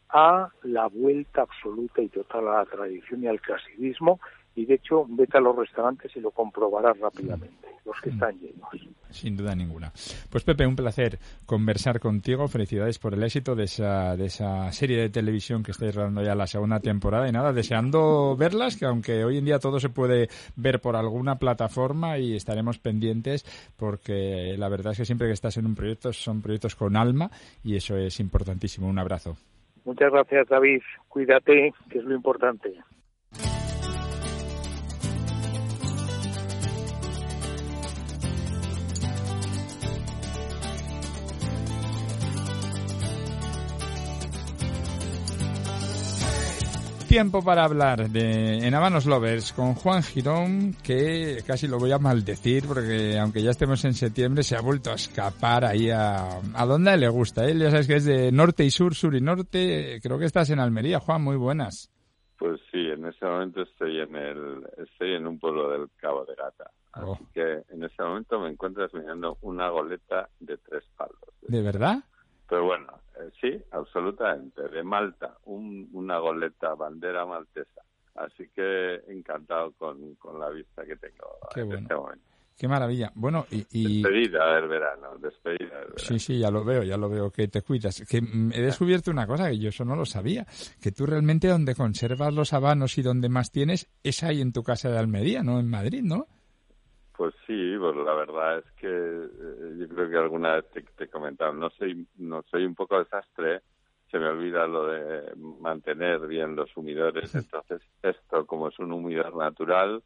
a 0.08 0.50
la 0.62 0.86
vuelta 0.88 1.42
absoluta 1.42 2.02
y 2.02 2.08
total 2.08 2.48
a 2.48 2.58
la 2.58 2.66
tradición 2.66 3.22
y 3.22 3.28
al 3.28 3.40
clasicismo 3.40 4.20
y 4.54 4.66
de 4.66 4.74
hecho 4.74 5.06
vete 5.08 5.38
a 5.38 5.40
los 5.40 5.56
restaurantes 5.56 6.14
y 6.16 6.20
lo 6.20 6.30
comprobarás 6.30 6.98
rápidamente, 6.98 7.68
los 7.84 8.00
que 8.00 8.10
mm. 8.10 8.12
están 8.14 8.38
llenos. 8.40 8.68
Sin 9.10 9.36
duda 9.36 9.54
ninguna. 9.54 9.92
Pues 10.30 10.44
Pepe, 10.44 10.66
un 10.66 10.76
placer 10.76 11.18
conversar 11.46 12.00
contigo. 12.00 12.46
Felicidades 12.48 12.98
por 12.98 13.14
el 13.14 13.22
éxito 13.22 13.54
de 13.54 13.64
esa, 13.64 14.16
de 14.16 14.26
esa 14.26 14.70
serie 14.72 14.98
de 14.98 15.08
televisión 15.10 15.62
que 15.62 15.72
estáis 15.72 15.94
rodando 15.94 16.22
ya 16.22 16.34
la 16.34 16.46
segunda 16.46 16.80
temporada 16.80 17.28
y 17.28 17.32
nada, 17.32 17.52
deseando 17.52 18.36
verlas, 18.36 18.76
que 18.76 18.86
aunque 18.86 19.24
hoy 19.24 19.38
en 19.38 19.44
día 19.44 19.58
todo 19.58 19.80
se 19.80 19.88
puede 19.88 20.28
ver 20.56 20.80
por 20.80 20.96
alguna 20.96 21.36
plataforma 21.36 22.18
y 22.18 22.36
estaremos 22.36 22.78
pendientes 22.78 23.44
porque 23.76 24.54
la 24.58 24.68
verdad 24.68 24.92
es 24.92 24.98
que 24.98 25.04
siempre 25.04 25.26
que 25.26 25.34
estás 25.34 25.56
en 25.56 25.66
un 25.66 25.74
proyecto 25.74 26.12
son 26.12 26.42
proyectos 26.42 26.76
con 26.76 26.96
alma 26.96 27.30
y 27.64 27.76
eso 27.76 27.96
es 27.96 28.20
importantísimo. 28.20 28.88
Un 28.88 28.98
abrazo. 28.98 29.36
Muchas 29.84 30.12
gracias, 30.12 30.48
David. 30.48 30.82
Cuídate, 31.08 31.72
que 31.88 31.98
es 31.98 32.04
lo 32.04 32.14
importante. 32.14 32.74
Tiempo 47.10 47.42
para 47.42 47.64
hablar 47.64 48.08
de 48.08 48.64
En 48.64 48.72
Habanos 48.72 49.04
Lovers 49.04 49.52
con 49.52 49.74
Juan 49.74 50.04
Girón, 50.04 50.76
que 50.80 51.38
casi 51.44 51.66
lo 51.66 51.76
voy 51.76 51.90
a 51.90 51.98
maldecir 51.98 52.68
porque 52.68 53.18
aunque 53.18 53.42
ya 53.42 53.50
estemos 53.50 53.84
en 53.84 53.94
septiembre 53.94 54.44
se 54.44 54.54
ha 54.54 54.60
vuelto 54.60 54.92
a 54.92 54.94
escapar 54.94 55.64
ahí 55.64 55.90
a, 55.90 56.38
a 56.54 56.66
donde 56.66 56.96
le 56.96 57.08
gusta. 57.08 57.46
Él 57.46 57.58
ya 57.58 57.72
sabes 57.72 57.88
que 57.88 57.96
es 57.96 58.04
de 58.04 58.30
norte 58.30 58.64
y 58.64 58.70
sur, 58.70 58.94
sur 58.94 59.12
y 59.16 59.20
norte. 59.20 59.98
Creo 60.00 60.20
que 60.20 60.24
estás 60.24 60.50
en 60.50 60.60
Almería, 60.60 61.00
Juan, 61.00 61.24
muy 61.24 61.34
buenas. 61.34 61.90
Pues 62.38 62.60
sí, 62.70 62.78
en 62.78 63.04
ese 63.04 63.26
momento 63.26 63.62
estoy 63.62 63.98
en 63.98 64.14
el 64.14 64.64
estoy 64.78 65.14
en 65.14 65.26
un 65.26 65.40
pueblo 65.40 65.68
del 65.68 65.88
Cabo 65.96 66.24
de 66.24 66.36
Gata. 66.36 66.70
Así 66.92 67.06
oh. 67.08 67.18
que 67.34 67.64
en 67.70 67.82
ese 67.82 68.04
momento 68.04 68.38
me 68.38 68.50
encuentras 68.50 68.94
mirando 68.94 69.36
una 69.40 69.68
goleta 69.68 70.28
de 70.38 70.56
tres 70.58 70.84
palos. 70.96 71.18
¿De 71.42 71.60
verdad? 71.60 72.04
Pero 72.48 72.66
bueno, 72.66 72.86
eh, 73.20 73.30
sí, 73.40 73.64
absolutamente. 73.72 74.68
De 74.68 74.82
Malta, 74.82 75.36
una 75.44 76.18
goleta 76.18 76.74
bandera 76.74 77.26
maltesa. 77.26 77.82
Así 78.14 78.48
que 78.54 78.96
encantado 79.08 79.72
con, 79.72 80.16
la 80.38 80.50
vista 80.50 80.84
que 80.84 80.96
tengo 80.96 81.38
en 81.54 81.72
este 81.72 81.94
momento. 81.94 82.24
Qué 82.60 82.68
maravilla. 82.68 83.10
Bueno, 83.14 83.46
y, 83.50 84.02
Despedida 84.02 84.56
del 84.56 84.68
verano, 84.68 85.16
despedida 85.18 85.78
del 85.78 85.92
verano. 85.92 85.94
Sí, 85.96 86.18
sí, 86.18 86.38
ya 86.38 86.50
lo 86.50 86.62
veo, 86.62 86.82
ya 86.82 86.98
lo 86.98 87.08
veo, 87.08 87.30
que 87.30 87.48
te 87.48 87.62
cuidas. 87.62 88.04
Que 88.06 88.20
mm, 88.20 88.52
he 88.52 88.60
descubierto 88.60 89.10
una 89.10 89.26
cosa 89.26 89.48
que 89.48 89.58
yo 89.58 89.70
eso 89.70 89.86
no 89.86 89.96
lo 89.96 90.04
sabía, 90.04 90.44
que 90.82 90.92
tú 90.92 91.06
realmente 91.06 91.48
donde 91.48 91.74
conservas 91.74 92.34
los 92.34 92.52
habanos 92.52 92.98
y 92.98 93.02
donde 93.02 93.30
más 93.30 93.50
tienes 93.50 93.88
es 94.04 94.22
ahí 94.22 94.42
en 94.42 94.52
tu 94.52 94.62
casa 94.62 94.90
de 94.90 94.98
Almería, 94.98 95.42
¿no? 95.42 95.58
En 95.58 95.70
Madrid, 95.70 96.02
¿no? 96.02 96.26
Pues 97.16 97.34
sí, 97.46 97.76
pues 97.78 97.96
la 97.96 98.14
verdad 98.14 98.58
es 98.58 98.72
que 98.72 98.88
yo 99.78 99.88
creo 99.88 100.10
que 100.10 100.16
alguna 100.16 100.56
vez 100.56 100.70
te, 100.70 101.04
he 101.04 101.08
comentado, 101.08 101.52
no 101.52 101.70
soy, 101.70 102.06
no 102.18 102.42
soy 102.50 102.64
un 102.64 102.74
poco 102.74 102.98
desastre, 102.98 103.62
se 104.10 104.18
me 104.18 104.28
olvida 104.28 104.66
lo 104.66 104.86
de 104.86 105.34
mantener 105.60 106.26
bien 106.26 106.56
los 106.56 106.76
humidores, 106.76 107.34
entonces 107.34 107.82
esto 108.02 108.46
como 108.46 108.68
es 108.68 108.78
un 108.78 108.92
humidor 108.92 109.36
natural, 109.36 110.02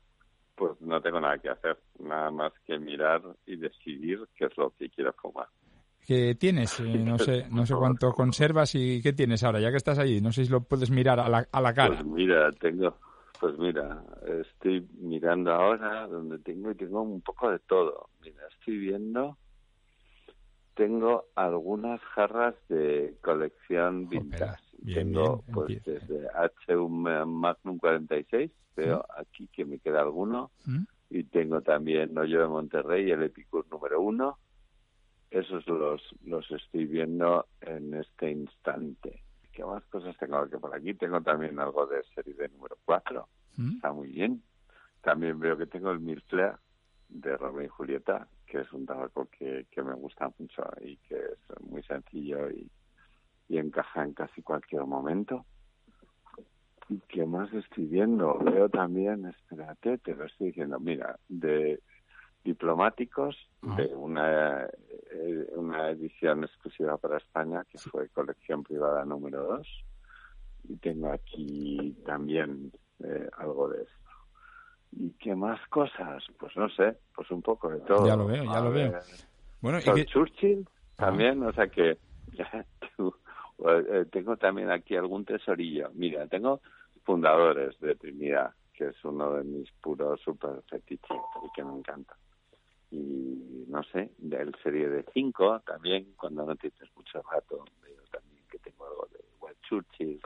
pues 0.54 0.80
no 0.80 1.00
tengo 1.00 1.20
nada 1.20 1.38
que 1.38 1.50
hacer, 1.50 1.78
nada 1.98 2.30
más 2.30 2.52
que 2.66 2.78
mirar 2.78 3.22
y 3.46 3.56
decidir 3.56 4.20
qué 4.36 4.46
es 4.46 4.56
lo 4.56 4.70
que 4.70 4.90
quiero 4.90 5.12
fumar. 5.14 5.48
¿Qué 6.06 6.34
tienes? 6.34 6.78
Eh, 6.80 6.84
no 7.04 7.18
sé, 7.18 7.46
no 7.50 7.64
sé 7.66 7.74
cuánto 7.74 8.12
conservas 8.12 8.74
y 8.74 9.00
qué 9.02 9.12
tienes 9.12 9.42
ahora, 9.42 9.60
ya 9.60 9.70
que 9.70 9.78
estás 9.78 9.98
allí. 9.98 10.20
No 10.20 10.32
sé 10.32 10.44
si 10.44 10.50
lo 10.50 10.62
puedes 10.62 10.90
mirar 10.90 11.18
a 11.18 11.28
la, 11.28 11.46
a 11.50 11.60
la 11.60 11.74
cara. 11.74 11.96
Pues 11.96 12.06
mira, 12.06 12.52
tengo, 12.52 12.98
pues 13.40 13.58
mira, 13.58 14.02
estoy 14.40 14.86
mirando 14.98 15.52
ahora 15.52 16.06
donde 16.06 16.38
tengo 16.38 16.70
y 16.70 16.74
tengo 16.74 17.02
un 17.02 17.20
poco 17.22 17.50
de 17.50 17.58
todo. 17.60 18.10
Mira, 18.22 18.42
estoy 18.58 18.78
viendo, 18.78 19.38
tengo 20.74 21.26
algunas 21.34 22.00
jarras 22.00 22.54
de 22.68 23.16
colección 23.22 24.08
vintage. 24.08 24.62
tengo 24.92 25.42
pues 25.52 25.82
desde 25.84 26.28
HU 26.68 26.88
Magnum 26.88 27.78
46, 27.78 28.50
veo 28.76 29.04
aquí 29.16 29.48
que 29.48 29.64
me 29.64 29.78
queda 29.78 30.00
alguno. 30.00 30.50
¿Mm? 30.66 30.84
Y 31.10 31.24
tengo 31.24 31.60
también 31.60 32.12
Noyo 32.12 32.40
de 32.40 32.48
Monterrey, 32.48 33.10
el 33.10 33.22
Epicur 33.22 33.66
número 33.70 34.00
uno. 34.00 34.38
Esos 35.30 35.66
los, 35.66 36.02
los 36.24 36.50
estoy 36.50 36.86
viendo 36.86 37.46
en 37.60 37.94
este 37.94 38.30
instante. 38.30 39.22
¿Qué 39.52 39.64
más 39.64 39.84
cosas 39.84 40.16
tengo 40.18 40.48
que 40.48 40.58
por 40.58 40.74
aquí? 40.74 40.94
Tengo 40.94 41.20
también 41.20 41.58
algo 41.60 41.86
de 41.86 42.02
serie 42.14 42.34
de 42.34 42.48
número 42.48 42.76
4. 42.84 43.28
¿Mm? 43.56 43.76
Está 43.76 43.92
muy 43.92 44.08
bien. 44.08 44.42
También 45.02 45.38
veo 45.38 45.56
que 45.56 45.66
tengo 45.66 45.90
el 45.90 46.00
Mirflair 46.00 46.56
de 47.08 47.36
Romeo 47.36 47.66
y 47.66 47.68
Julieta, 47.68 48.26
que 48.54 48.60
es 48.60 48.72
un 48.72 48.86
tabaco 48.86 49.28
que, 49.36 49.66
que 49.68 49.82
me 49.82 49.94
gusta 49.94 50.32
mucho 50.38 50.62
y 50.80 50.96
que 50.98 51.16
es 51.16 51.60
muy 51.60 51.82
sencillo 51.82 52.48
y, 52.52 52.70
y 53.48 53.58
encaja 53.58 54.04
en 54.04 54.14
casi 54.14 54.42
cualquier 54.42 54.84
momento. 54.84 55.44
¿Y 56.88 57.00
qué 57.08 57.26
más 57.26 57.52
estoy 57.52 57.86
viendo? 57.86 58.38
Veo 58.38 58.68
también, 58.68 59.26
espérate, 59.26 59.98
te 59.98 60.14
lo 60.14 60.26
estoy 60.26 60.48
diciendo, 60.48 60.78
mira, 60.78 61.18
de 61.28 61.82
diplomáticos 62.44 63.36
de 63.76 63.86
una, 63.86 64.66
eh, 64.66 65.48
una 65.56 65.90
edición 65.90 66.44
exclusiva 66.44 66.96
para 66.96 67.16
España 67.16 67.64
que 67.68 67.78
fue 67.78 68.08
colección 68.10 68.62
privada 68.62 69.04
número 69.04 69.42
2 69.42 69.84
y 70.68 70.76
tengo 70.76 71.10
aquí 71.10 71.96
también 72.06 72.70
eh, 73.02 73.28
algo 73.36 73.70
de 73.70 73.82
esto. 73.82 74.03
¿Y 74.96 75.10
qué 75.18 75.34
más 75.34 75.60
cosas? 75.68 76.22
Pues 76.38 76.56
no 76.56 76.68
sé, 76.70 76.98
pues 77.14 77.30
un 77.30 77.42
poco 77.42 77.68
de 77.68 77.80
todo. 77.80 78.06
Ya 78.06 78.16
lo 78.16 78.26
veo, 78.26 78.44
ya 78.44 78.60
lo 78.60 78.70
veo. 78.70 78.92
Bueno, 79.60 79.78
y 79.78 80.04
Churchill 80.04 80.66
también, 80.96 81.42
o 81.42 81.52
sea 81.52 81.68
que 81.68 81.98
eh, 82.38 84.04
tengo 84.10 84.36
también 84.36 84.70
aquí 84.70 84.96
algún 84.96 85.24
tesorillo. 85.24 85.90
Mira, 85.94 86.26
tengo 86.26 86.60
fundadores 87.04 87.78
de 87.80 87.94
Trinidad, 87.96 88.52
que 88.72 88.88
es 88.88 89.04
uno 89.04 89.32
de 89.34 89.44
mis 89.44 89.70
puros 89.82 90.20
super 90.20 90.62
fetiches 90.68 91.18
y 91.44 91.52
que 91.54 91.64
me 91.64 91.76
encanta 91.76 92.16
y 92.94 93.64
no 93.68 93.82
sé, 93.84 94.10
del 94.18 94.54
serie 94.62 94.88
de 94.88 95.04
5 95.12 95.62
también, 95.66 96.14
cuando 96.16 96.44
no 96.44 96.54
tienes 96.54 96.88
mucho 96.94 97.22
rato, 97.22 97.64
veo 97.82 98.00
también 98.10 98.42
que 98.48 98.58
tengo 98.58 98.86
algo 98.86 99.08
de 99.12 99.24
Churchill. 99.68 100.20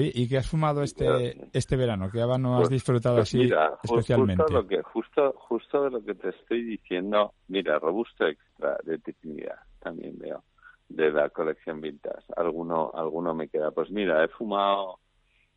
¿Y 0.00 0.28
qué 0.28 0.38
has 0.38 0.48
fumado 0.48 0.82
este 0.82 1.48
este 1.52 1.76
verano? 1.76 2.10
¿Qué 2.10 2.18
no 2.18 2.54
has 2.54 2.62
pues, 2.62 2.70
disfrutado 2.70 3.16
pues 3.16 3.28
así 3.28 3.50
especialmente? 3.82 4.42
Justo, 4.42 4.54
lo 4.54 4.66
que, 4.66 4.82
justo, 4.82 5.32
justo 5.36 5.84
de 5.84 5.90
lo 5.90 6.04
que 6.04 6.14
te 6.14 6.30
estoy 6.30 6.62
diciendo, 6.62 7.34
mira, 7.48 7.78
Robusto 7.78 8.26
Extra 8.26 8.78
de 8.84 8.98
Trinidad 8.98 9.58
también 9.80 10.18
veo, 10.18 10.44
de 10.88 11.10
la 11.10 11.28
colección 11.30 11.80
Vintage. 11.80 12.24
Alguno, 12.36 12.90
alguno 12.94 13.34
me 13.34 13.48
queda. 13.48 13.70
Pues 13.70 13.90
mira, 13.90 14.24
he 14.24 14.28
fumado 14.28 14.98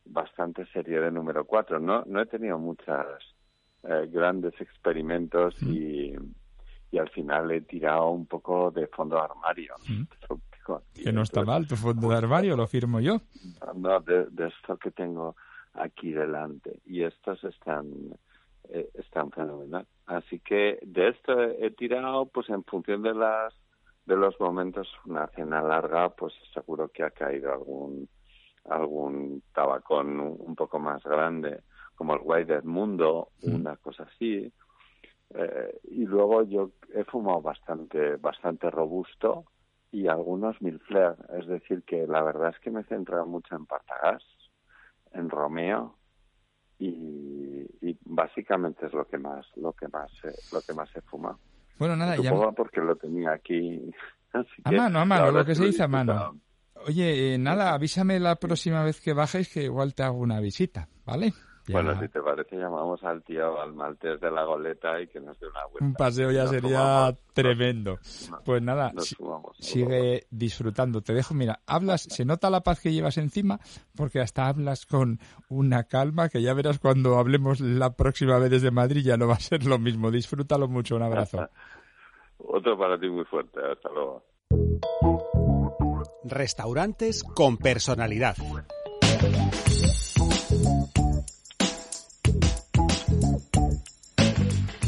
bastante 0.06 0.66
serie 0.68 1.00
de 1.00 1.12
número 1.12 1.46
4. 1.46 1.80
No, 1.80 2.04
no 2.06 2.22
he 2.22 2.26
tenido 2.26 2.58
muchas 2.58 3.06
eh, 3.84 4.08
grandes 4.10 4.60
experimentos 4.60 5.56
mm. 5.62 5.74
y 5.74 6.16
y 6.92 6.98
al 6.98 7.10
final 7.10 7.52
he 7.52 7.62
tirado 7.62 8.10
un 8.10 8.26
poco 8.26 8.72
de 8.72 8.88
fondo 8.88 9.16
de 9.16 9.22
armario. 9.24 9.76
Mm. 9.88 10.04
Que 10.94 11.12
no 11.12 11.22
está 11.22 11.44
mal, 11.44 11.68
tu 11.68 11.76
fondo 11.76 12.10
de 12.10 12.16
armario, 12.16 12.56
lo 12.56 12.68
firmo 12.68 13.00
yo. 13.00 13.22
No, 13.76 14.00
de, 14.02 14.28
esto 14.48 14.78
que 14.78 14.92
tengo 14.92 15.36
aquí 15.74 16.12
delante. 16.12 16.82
Y 16.86 17.04
estos 17.04 17.44
están, 17.44 17.88
eh, 18.70 18.90
están 18.94 19.32
fenomenal. 19.32 19.86
Así 20.06 20.40
que 20.40 20.80
de 20.82 21.10
esto 21.10 21.42
he, 21.42 21.72
tirado, 21.72 22.26
pues 22.28 22.50
en 22.50 22.64
función 22.64 23.02
de 23.04 23.14
las 23.14 23.54
de 24.06 24.16
los 24.16 24.40
momentos, 24.40 24.88
una 25.06 25.28
cena 25.28 25.62
larga, 25.62 26.10
pues 26.10 26.34
seguro 26.54 26.88
que 26.88 27.04
ha 27.04 27.12
caído 27.12 27.52
algún 27.52 28.08
algún 28.70 29.44
tabacón 29.54 30.20
un, 30.20 30.56
poco 30.56 30.80
más 30.80 31.02
grande, 31.04 31.62
como 31.96 32.14
el 32.14 32.22
White 32.24 32.54
del 32.54 32.64
Mundo, 32.64 33.30
mm. 33.42 33.56
una 33.56 33.78
cosa 33.78 34.04
así 34.04 34.52
eh, 35.34 35.80
y 35.84 36.06
luego 36.06 36.44
yo 36.44 36.72
he 36.94 37.04
fumado 37.04 37.42
bastante, 37.42 38.16
bastante 38.16 38.70
robusto 38.72 39.46
y 39.92 40.08
algunos 40.08 40.62
mil 40.62 40.80
flair. 40.80 41.16
Es 41.40 41.48
decir, 41.48 41.84
que 41.84 42.08
la 42.08 42.22
verdad 42.24 42.50
es 42.50 42.60
que 42.60 42.72
me 42.72 42.82
he 42.82 42.86
centrado 42.86 43.26
mucho 43.26 43.56
en 43.56 43.66
Partagás, 43.66 44.24
en 45.14 45.30
Romeo 45.30 45.96
y, 46.80 47.66
básicamente 48.06 48.86
es 48.86 48.94
lo 48.94 49.06
que 49.08 49.18
más, 49.18 49.46
lo 49.56 49.74
que 49.74 49.88
más, 49.88 50.12
lo 50.52 50.62
que 50.62 50.74
más 50.74 50.90
he 50.96 51.02
fumado. 51.02 51.40
Bueno, 51.78 51.96
nada, 51.96 52.16
ya... 52.18 52.32
porque 52.56 52.82
lo 52.82 52.96
tenía 52.96 53.32
aquí 53.34 53.92
a 54.64 54.72
mano, 54.72 55.00
a 55.00 55.06
mano, 55.06 55.32
lo 55.32 55.46
que 55.46 55.56
se 55.56 55.66
dice 55.66 55.84
a 55.84 55.88
mano. 55.88 56.40
Oye, 56.86 57.34
eh, 57.34 57.38
nada, 57.38 57.74
avísame 57.74 58.20
la 58.20 58.36
próxima 58.36 58.84
vez 58.84 59.02
que 59.02 59.14
bajes 59.14 59.52
que 59.52 59.64
igual 59.64 59.96
te 59.96 60.04
hago 60.04 60.20
una 60.20 60.40
visita, 60.40 60.88
¿vale? 61.06 61.34
Bueno, 61.70 62.00
si 62.00 62.08
te 62.08 62.22
parece, 62.22 62.56
llamamos 62.56 63.04
al 63.04 63.24
tío, 63.24 63.60
al 63.60 63.74
maltés 63.74 64.20
de 64.22 64.32
la 64.32 64.44
goleta 64.44 65.02
y 65.02 65.08
que 65.08 65.20
nos 65.20 65.40
dé 65.40 65.48
una 65.48 65.66
vuelta. 65.66 65.86
Un 65.86 65.94
paseo 65.94 66.32
ya 66.32 66.48
sería 66.48 67.16
tremendo. 67.34 68.00
pues 68.46 68.62
nada, 68.62 68.94
sigue 69.60 70.28
disfrutando. 70.30 71.02
Te 71.02 71.14
dejo, 71.14 71.34
mira, 71.34 71.60
hablas, 71.66 72.04
se 72.04 72.26
nota 72.26 72.50
la 72.50 72.62
paz 72.62 72.80
que 72.80 72.94
llevas 72.94 73.18
encima 73.18 73.60
porque 73.96 74.20
hasta 74.22 74.48
hablas 74.48 74.86
con 74.86 75.20
una 75.50 75.84
calma 75.84 76.30
que 76.30 76.42
ya 76.42 76.54
verás 76.54 76.80
cuando 76.80 77.18
hablemos 77.18 77.60
la 77.60 77.96
próxima 77.96 78.38
vez 78.40 78.50
desde 78.50 78.72
Madrid 78.72 79.04
ya 79.04 79.18
no 79.18 79.28
va 79.28 79.36
a 79.36 79.40
ser 79.40 79.66
lo 79.66 79.78
mismo. 79.78 80.12
Disfrútalo 80.12 80.68
mucho, 80.68 80.96
un 80.96 81.04
abrazo. 81.04 81.50
Otro 82.38 82.78
para 82.78 83.00
ti 83.00 83.10
muy 83.10 83.26
fuerte, 83.26 83.60
hasta 83.60 83.90
luego. 83.90 84.24
Restaurantes 86.24 87.24
con 87.24 87.58
personalidad. 87.58 88.36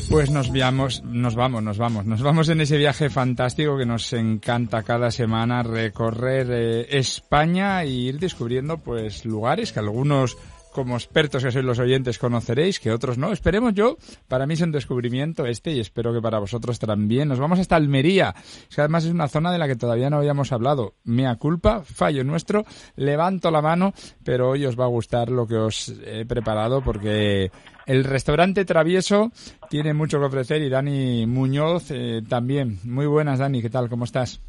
Pues 0.10 0.32
nos 0.32 0.52
vamos, 0.52 1.04
nos 1.04 1.36
vamos, 1.36 1.62
nos 1.62 1.78
vamos, 1.78 2.06
nos 2.06 2.24
vamos 2.24 2.50
en 2.50 2.62
ese 2.62 2.78
viaje 2.78 3.12
fantástico 3.12 3.78
que 3.78 3.86
nos 3.86 4.12
encanta 4.14 4.82
cada 4.82 5.12
semana 5.12 5.62
recorrer 5.62 6.48
eh, 6.50 6.98
España 6.98 7.84
e 7.84 7.90
ir 7.90 8.20
descubriendo 8.20 8.80
pues 8.80 9.24
lugares 9.24 9.72
que 9.72 9.80
algunos 9.80 10.36
como 10.72 10.96
expertos 10.96 11.44
que 11.44 11.52
sois 11.52 11.66
los 11.66 11.80
oyentes 11.80 12.20
conoceréis, 12.20 12.80
que 12.80 12.92
otros 12.92 13.18
no. 13.18 13.32
Esperemos 13.32 13.74
yo, 13.74 13.98
para 14.28 14.46
mí 14.46 14.54
es 14.54 14.62
un 14.62 14.72
descubrimiento 14.72 15.46
este 15.46 15.72
y 15.72 15.80
espero 15.80 16.14
que 16.14 16.22
para 16.22 16.40
vosotros 16.40 16.80
también. 16.80 17.28
Nos 17.28 17.40
vamos 17.40 17.60
hasta 17.60 17.76
Almería, 17.76 18.34
que 18.74 18.82
además 18.82 19.06
es 19.06 19.12
una 19.12 19.28
zona 19.28 19.52
de 19.52 19.58
la 19.58 19.68
que 19.68 19.76
todavía 19.76 20.10
no 20.10 20.18
habíamos 20.18 20.52
hablado. 20.52 20.94
Mea 21.04 21.36
culpa, 21.36 21.82
fallo 21.82 22.24
nuestro, 22.24 22.66
levanto 22.96 23.52
la 23.52 23.62
mano, 23.62 23.94
pero 24.24 24.50
hoy 24.50 24.66
os 24.66 24.80
va 24.80 24.86
a 24.86 24.90
gustar 24.90 25.30
lo 25.30 25.48
que 25.48 25.56
os 25.56 25.90
he 26.06 26.26
preparado 26.26 26.82
porque 26.82 27.52
el 27.86 28.04
restaurante 28.04 28.66
Travieso 28.66 29.32
tiene 29.70 29.94
mucho 29.94 30.20
que 30.20 30.26
ofrecer 30.26 30.62
y 30.62 30.70
Dani 30.70 31.26
Muñoz 31.26 31.92
eh, 31.92 32.22
también. 32.28 32.78
Muy 32.86 33.08
buenas, 33.08 33.40
Dani, 33.40 33.62
¿qué 33.62 33.70
tal? 33.70 33.90
¿Cómo 33.90 34.06
estás? 34.06 34.42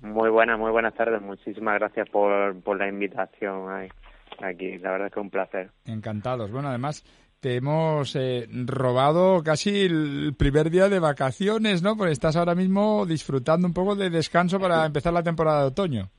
Muy 0.00 0.30
buenas, 0.30 0.58
muy 0.58 0.70
buenas 0.70 0.94
tardes. 0.94 1.20
Muchísimas 1.20 1.78
gracias 1.78 2.08
por, 2.08 2.58
por 2.62 2.78
la 2.78 2.88
invitación 2.88 3.68
aquí. 4.42 4.78
La 4.78 4.92
verdad 4.92 5.08
es 5.08 5.14
que 5.14 5.20
es 5.20 5.24
un 5.24 5.30
placer. 5.30 5.70
Encantados. 5.86 6.50
Bueno, 6.50 6.68
además 6.68 7.04
te 7.40 7.56
hemos 7.56 8.14
eh, 8.16 8.46
robado 8.66 9.42
casi 9.42 9.86
el 9.86 10.34
primer 10.38 10.70
día 10.70 10.88
de 10.88 10.98
vacaciones, 10.98 11.82
¿no? 11.82 11.96
Porque 11.96 12.12
estás 12.12 12.36
ahora 12.36 12.54
mismo 12.54 13.06
disfrutando 13.06 13.66
un 13.66 13.74
poco 13.74 13.96
de 13.96 14.10
descanso 14.10 14.60
para 14.60 14.84
empezar 14.84 15.12
la 15.12 15.22
temporada 15.22 15.62
de 15.62 15.68
otoño. 15.68 16.10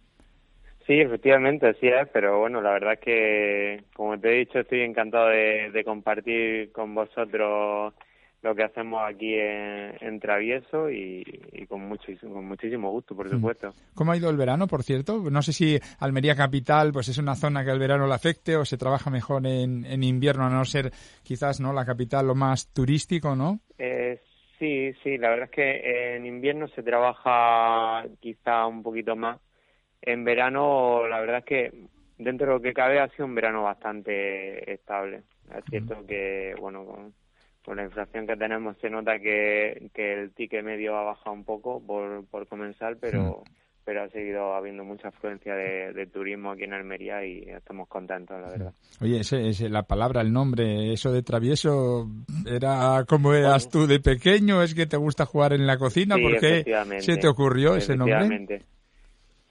Sí, 0.88 1.00
efectivamente, 1.00 1.68
así 1.68 1.88
es, 1.88 2.08
pero 2.12 2.40
bueno, 2.40 2.60
la 2.60 2.72
verdad 2.72 2.94
es 2.94 3.00
que, 3.00 3.84
como 3.96 4.20
te 4.20 4.30
he 4.30 4.40
dicho, 4.40 4.60
estoy 4.60 4.82
encantado 4.82 5.28
de, 5.28 5.70
de 5.72 5.84
compartir 5.84 6.72
con 6.72 6.96
vosotros 6.96 7.94
lo 8.42 8.56
que 8.56 8.64
hacemos 8.64 9.02
aquí 9.08 9.36
en, 9.36 10.20
Travieso 10.20 10.90
y, 10.90 11.24
con, 11.68 11.88
muchísimo, 11.88 12.34
con 12.34 12.48
muchísimo 12.48 12.90
gusto, 12.92 13.16
por 13.16 13.28
mm. 13.28 13.30
supuesto. 13.30 13.74
¿Cómo 13.94 14.12
ha 14.12 14.18
ido 14.18 14.30
el 14.30 14.38
verano, 14.38 14.68
por 14.68 14.84
cierto? 14.84 15.30
No 15.30 15.42
sé 15.42 15.54
si 15.54 15.80
Almería 16.00 16.36
Capital 16.36 16.92
pues 16.92 17.08
es 17.10 17.18
una 17.18 17.36
zona 17.36 17.64
que 17.64 17.72
el 17.72 17.80
verano 17.80 18.08
le 18.08 18.14
afecte 18.14 18.56
o 18.56 18.66
se 18.66 18.78
trabaja 18.78 19.10
mejor 19.10 19.46
en, 19.46 19.86
en 19.86 20.04
invierno, 20.04 20.46
a 20.46 20.50
no 20.50 20.66
ser 20.66 20.92
quizás 21.24 21.60
no 21.60 21.72
la 21.74 21.86
capital 21.86 22.28
lo 22.28 22.36
más 22.36 22.74
turístico, 22.74 23.36
¿no? 23.36 23.60
Eh, 23.78 24.20
sí, 24.58 24.94
sí, 25.04 25.18
la 25.18 25.30
verdad 25.30 25.46
es 25.46 25.52
que 25.52 26.16
en 26.16 26.26
invierno 26.26 26.68
se 26.70 26.84
trabaja 26.84 28.06
quizá 28.20 28.66
un 28.66 28.84
poquito 28.84 29.16
más. 29.16 29.40
En 30.02 30.24
verano, 30.24 31.08
la 31.08 31.20
verdad 31.20 31.40
es 31.40 31.46
que 31.46 31.72
dentro 32.18 32.48
de 32.48 32.54
lo 32.54 32.62
que 32.62 32.74
cabe 32.74 33.00
ha 33.00 33.08
sido 33.10 33.26
un 33.26 33.36
verano 33.36 33.64
bastante 33.64 34.74
estable. 34.74 35.24
Es 35.56 35.64
cierto 35.70 36.06
que, 36.08 36.56
bueno, 36.60 36.86
con 36.86 37.14
por 37.64 37.76
la 37.76 37.84
inflación 37.84 38.28
que 38.28 38.36
tenemos 38.36 38.78
se 38.80 38.90
nota 38.90 39.20
que, 39.20 39.90
que 39.94 40.14
el 40.14 40.32
ticket 40.32 40.64
medio 40.64 40.96
ha 40.98 41.04
bajado 41.04 41.34
un 41.34 41.44
poco 41.44 41.82
por, 41.86 42.26
por 42.26 42.48
comenzar, 42.48 42.98
pero 43.00 43.44
pero 43.84 44.04
ha 44.04 44.10
seguido 44.10 44.54
habiendo 44.54 44.84
mucha 44.84 45.08
afluencia 45.08 45.56
de, 45.56 46.08
turismo 46.08 46.52
aquí 46.52 46.64
en 46.64 46.74
Almería 46.74 47.26
y 47.26 47.50
estamos 47.50 47.88
contentos, 47.88 48.40
la 48.40 48.50
verdad. 48.50 48.74
Oye, 49.02 49.22
ese, 49.22 49.70
la 49.70 49.84
palabra, 49.84 50.22
el 50.22 50.32
nombre, 50.32 50.94
eso 50.94 51.12
de 51.12 51.24
travieso, 51.24 52.08
¿era 52.46 53.04
como 53.08 53.34
eras 53.34 53.70
tú 53.70 53.88
de 53.88 54.00
pequeño? 54.00 54.62
¿Es 54.62 54.76
que 54.76 54.86
te 54.86 54.98
gusta 54.98 55.26
jugar 55.26 55.54
en 55.54 55.66
la 55.66 55.78
cocina? 55.78 56.16
¿Por 56.16 56.40
qué 56.40 56.64
se 57.00 57.18
te 57.18 57.28
ocurrió 57.28 57.76
ese 57.76 57.96
nombre? 57.96 58.62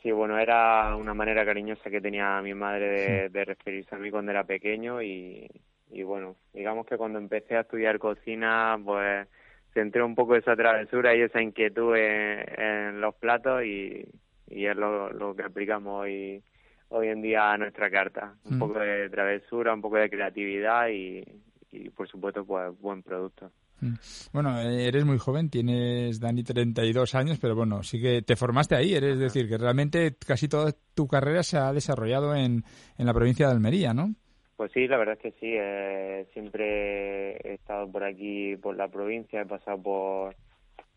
Sí, 0.02 0.12
bueno, 0.12 0.38
era 0.38 0.96
una 0.96 1.12
manera 1.12 1.44
cariñosa 1.44 1.90
que 1.90 2.00
tenía 2.00 2.40
mi 2.40 2.54
madre 2.54 2.88
de, 2.88 3.28
de 3.28 3.44
referirse 3.44 3.94
a 3.94 3.98
mí 3.98 4.10
cuando 4.10 4.30
era 4.30 4.44
pequeño 4.44 5.02
y, 5.02 5.46
y 5.92 6.02
bueno, 6.02 6.36
digamos 6.52 6.86
que 6.86 6.96
cuando 6.96 7.18
empecé 7.18 7.56
a 7.56 7.60
estudiar 7.60 7.98
cocina, 7.98 8.78
pues 8.84 9.26
centré 9.74 10.02
un 10.02 10.14
poco 10.14 10.36
esa 10.36 10.56
travesura 10.56 11.14
y 11.14 11.22
esa 11.22 11.40
inquietud 11.40 11.96
en, 11.96 13.00
los 13.00 13.14
platos 13.16 13.64
y, 13.64 14.04
y 14.48 14.66
es 14.66 14.76
lo, 14.76 15.12
lo, 15.12 15.34
que 15.34 15.42
aplicamos 15.42 16.02
hoy, 16.02 16.42
hoy 16.88 17.08
en 17.08 17.22
día 17.22 17.52
a 17.52 17.58
nuestra 17.58 17.90
carta. 17.90 18.34
Un 18.44 18.56
mm. 18.56 18.58
poco 18.58 18.78
de 18.78 19.08
travesura, 19.10 19.74
un 19.74 19.80
poco 19.80 19.96
de 19.96 20.10
creatividad 20.10 20.88
y, 20.88 21.24
y 21.72 21.90
por 21.90 22.08
supuesto, 22.08 22.44
pues 22.44 22.78
buen 22.80 23.02
producto. 23.02 23.50
Mm. 23.80 23.94
Bueno, 24.32 24.60
eres 24.60 25.04
muy 25.04 25.18
joven, 25.18 25.50
tienes, 25.50 26.20
Dani, 26.20 26.42
32 26.42 27.14
años, 27.14 27.38
pero 27.40 27.54
bueno, 27.54 27.82
sí 27.82 28.00
que 28.00 28.22
te 28.22 28.36
formaste 28.36 28.76
ahí, 28.76 28.94
es 28.94 29.18
decir, 29.18 29.48
que 29.48 29.58
realmente 29.58 30.16
casi 30.16 30.48
toda 30.48 30.72
tu 30.94 31.06
carrera 31.06 31.42
se 31.42 31.58
ha 31.58 31.72
desarrollado 31.72 32.34
en, 32.34 32.64
en 32.98 33.06
la 33.06 33.14
provincia 33.14 33.46
de 33.46 33.52
Almería, 33.52 33.94
¿no? 33.94 34.14
Pues 34.60 34.72
sí, 34.72 34.86
la 34.88 34.98
verdad 34.98 35.14
es 35.14 35.22
que 35.22 35.40
sí. 35.40 35.54
Eh, 35.56 36.26
siempre 36.34 37.30
he 37.38 37.54
estado 37.54 37.90
por 37.90 38.04
aquí, 38.04 38.56
por 38.58 38.76
la 38.76 38.88
provincia, 38.88 39.40
he 39.40 39.46
pasado 39.46 39.82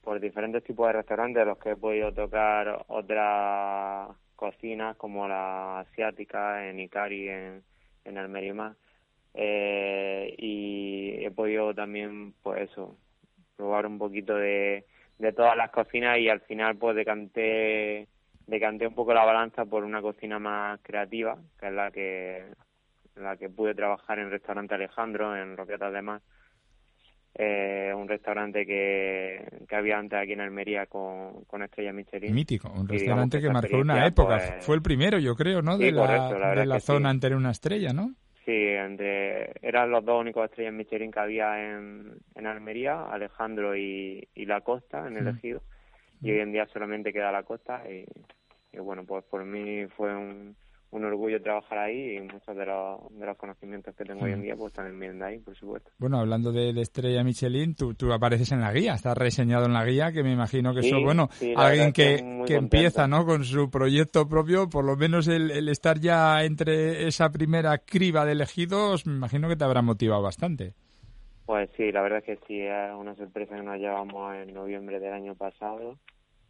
por, 0.03 0.19
diferentes 0.19 0.65
tipos 0.65 0.87
de 0.87 0.91
restaurantes 0.91 1.41
a 1.41 1.45
los 1.45 1.57
que 1.59 1.69
he 1.71 1.75
podido 1.77 2.11
tocar 2.11 2.83
otras 2.89 4.17
cocinas 4.35 4.97
como 4.97 5.29
la 5.29 5.79
asiática 5.79 6.67
en 6.67 6.81
Icari, 6.81 7.29
en, 7.29 7.63
en 8.03 8.17
Almería 8.17 8.75
eh, 9.33 10.35
y 10.37 11.23
he 11.23 11.31
podido 11.31 11.73
también, 11.73 12.33
pues 12.43 12.69
eso, 12.69 12.97
probar 13.55 13.85
un 13.85 13.97
poquito 13.97 14.35
de, 14.35 14.83
de 15.19 15.31
todas 15.31 15.55
las 15.55 15.71
cocinas 15.71 16.19
y 16.19 16.27
al 16.27 16.41
final 16.41 16.75
pues 16.75 16.97
decanté, 16.97 18.09
decanté 18.45 18.87
un 18.87 18.95
poco 18.95 19.13
la 19.13 19.23
balanza 19.23 19.63
por 19.63 19.85
una 19.85 20.01
cocina 20.01 20.37
más 20.37 20.81
creativa, 20.81 21.37
que 21.57 21.67
es 21.67 21.73
la 21.73 21.91
que 21.91 22.43
la 23.15 23.37
que 23.37 23.49
pude 23.49 23.75
trabajar 23.75 24.19
en 24.19 24.31
restaurante 24.31 24.75
Alejandro, 24.75 25.35
en 25.35 25.57
Roquetas 25.57 25.93
de 25.93 26.01
Mar. 26.01 26.21
Eh, 27.35 27.91
un 27.95 28.07
restaurante 28.07 28.63
que, 28.63 29.43
que 29.67 29.75
había 29.75 29.97
antes 29.97 30.19
aquí 30.19 30.33
en 30.33 30.41
Almería 30.41 30.85
con, 30.85 31.45
con 31.45 31.63
Estrella 31.63 31.91
Michelin. 31.91 32.33
Mítico, 32.33 32.71
un 32.71 32.87
restaurante 32.87 33.41
que 33.41 33.49
marcó 33.49 33.77
una 33.77 34.05
época. 34.05 34.37
Pues, 34.37 34.65
Fue 34.65 34.75
el 34.75 34.83
primero, 34.83 35.17
yo 35.17 35.35
creo, 35.35 35.63
¿no? 35.63 35.77
de 35.77 35.91
la, 35.91 36.53
de 36.55 36.65
la 36.65 36.79
zona 36.79 37.11
sí. 37.19 37.27
una 37.33 37.49
estrella, 37.49 37.91
¿no? 37.91 38.13
Sí, 38.45 38.51
entre, 38.51 39.53
eran 39.61 39.89
los 39.89 40.05
dos 40.05 40.19
únicos 40.19 40.45
estrellas 40.45 40.73
Michelin 40.73 41.11
que 41.11 41.19
había 41.19 41.71
en, 41.71 42.11
en 42.35 42.45
Almería, 42.45 43.05
Alejandro 43.05 43.75
y, 43.75 44.27
y 44.35 44.45
La 44.45 44.61
Costa, 44.61 45.07
en 45.07 45.17
el 45.17 45.27
ejido. 45.29 45.63
Y 46.21 46.31
hoy 46.31 46.39
en 46.39 46.51
día 46.51 46.67
solamente 46.67 47.11
queda 47.11 47.31
La 47.31 47.43
Costa. 47.43 47.81
Y, 47.89 48.05
y 48.73 48.77
bueno, 48.79 49.05
pues 49.05 49.23
por 49.23 49.43
mí 49.43 49.87
fue 49.95 50.15
un, 50.15 50.55
un 50.93 51.05
orgullo 51.05 51.41
trabajar 51.41 51.79
ahí 51.79 52.17
y 52.17 52.21
muchos 52.21 52.55
de 52.55 52.65
los, 52.65 53.01
de 53.17 53.25
los 53.25 53.37
conocimientos 53.37 53.95
que 53.95 54.05
tengo 54.05 54.25
hoy 54.25 54.33
en 54.33 54.41
día 54.41 54.55
pues 54.55 54.73
también 54.73 54.99
vienen 54.99 55.19
de 55.19 55.25
ahí, 55.25 55.39
por 55.39 55.55
supuesto. 55.55 55.89
Bueno, 55.97 56.19
hablando 56.19 56.51
de, 56.51 56.69
Estrella 56.79 57.23
Michelin, 57.23 57.75
tú, 57.75 57.93
tú 57.93 58.11
apareces 58.13 58.51
en 58.51 58.61
la 58.61 58.71
guía, 58.71 58.93
estás 58.93 59.17
reseñado 59.17 59.65
en 59.65 59.73
la 59.73 59.85
guía, 59.85 60.11
que 60.11 60.23
me 60.23 60.31
imagino 60.31 60.73
que 60.73 60.81
eso, 60.81 61.01
bueno, 61.01 61.29
alguien 61.55 61.91
que, 61.91 62.43
que, 62.45 62.55
empieza 62.55 63.07
¿no? 63.07 63.25
con 63.25 63.43
su 63.43 63.69
proyecto 63.69 64.27
propio, 64.27 64.69
por 64.69 64.85
lo 64.85 64.95
menos 64.95 65.27
el, 65.27 65.51
el, 65.51 65.69
estar 65.69 65.99
ya 65.99 66.43
entre 66.43 67.07
esa 67.07 67.29
primera 67.29 67.77
criba 67.79 68.25
de 68.25 68.33
elegidos, 68.33 69.07
me 69.07 69.15
imagino 69.15 69.47
que 69.49 69.55
te 69.55 69.63
habrá 69.63 69.81
motivado 69.81 70.21
bastante. 70.21 70.73
Pues 71.45 71.69
sí, 71.75 71.91
la 71.91 72.01
verdad 72.01 72.19
es 72.19 72.25
que 72.25 72.45
sí, 72.47 72.61
es 72.61 72.93
una 72.95 73.15
sorpresa 73.15 73.55
que 73.55 73.63
nos 73.63 73.77
llevamos 73.77 74.35
en 74.35 74.53
noviembre 74.53 74.99
del 74.99 75.13
año 75.13 75.35
pasado, 75.35 75.97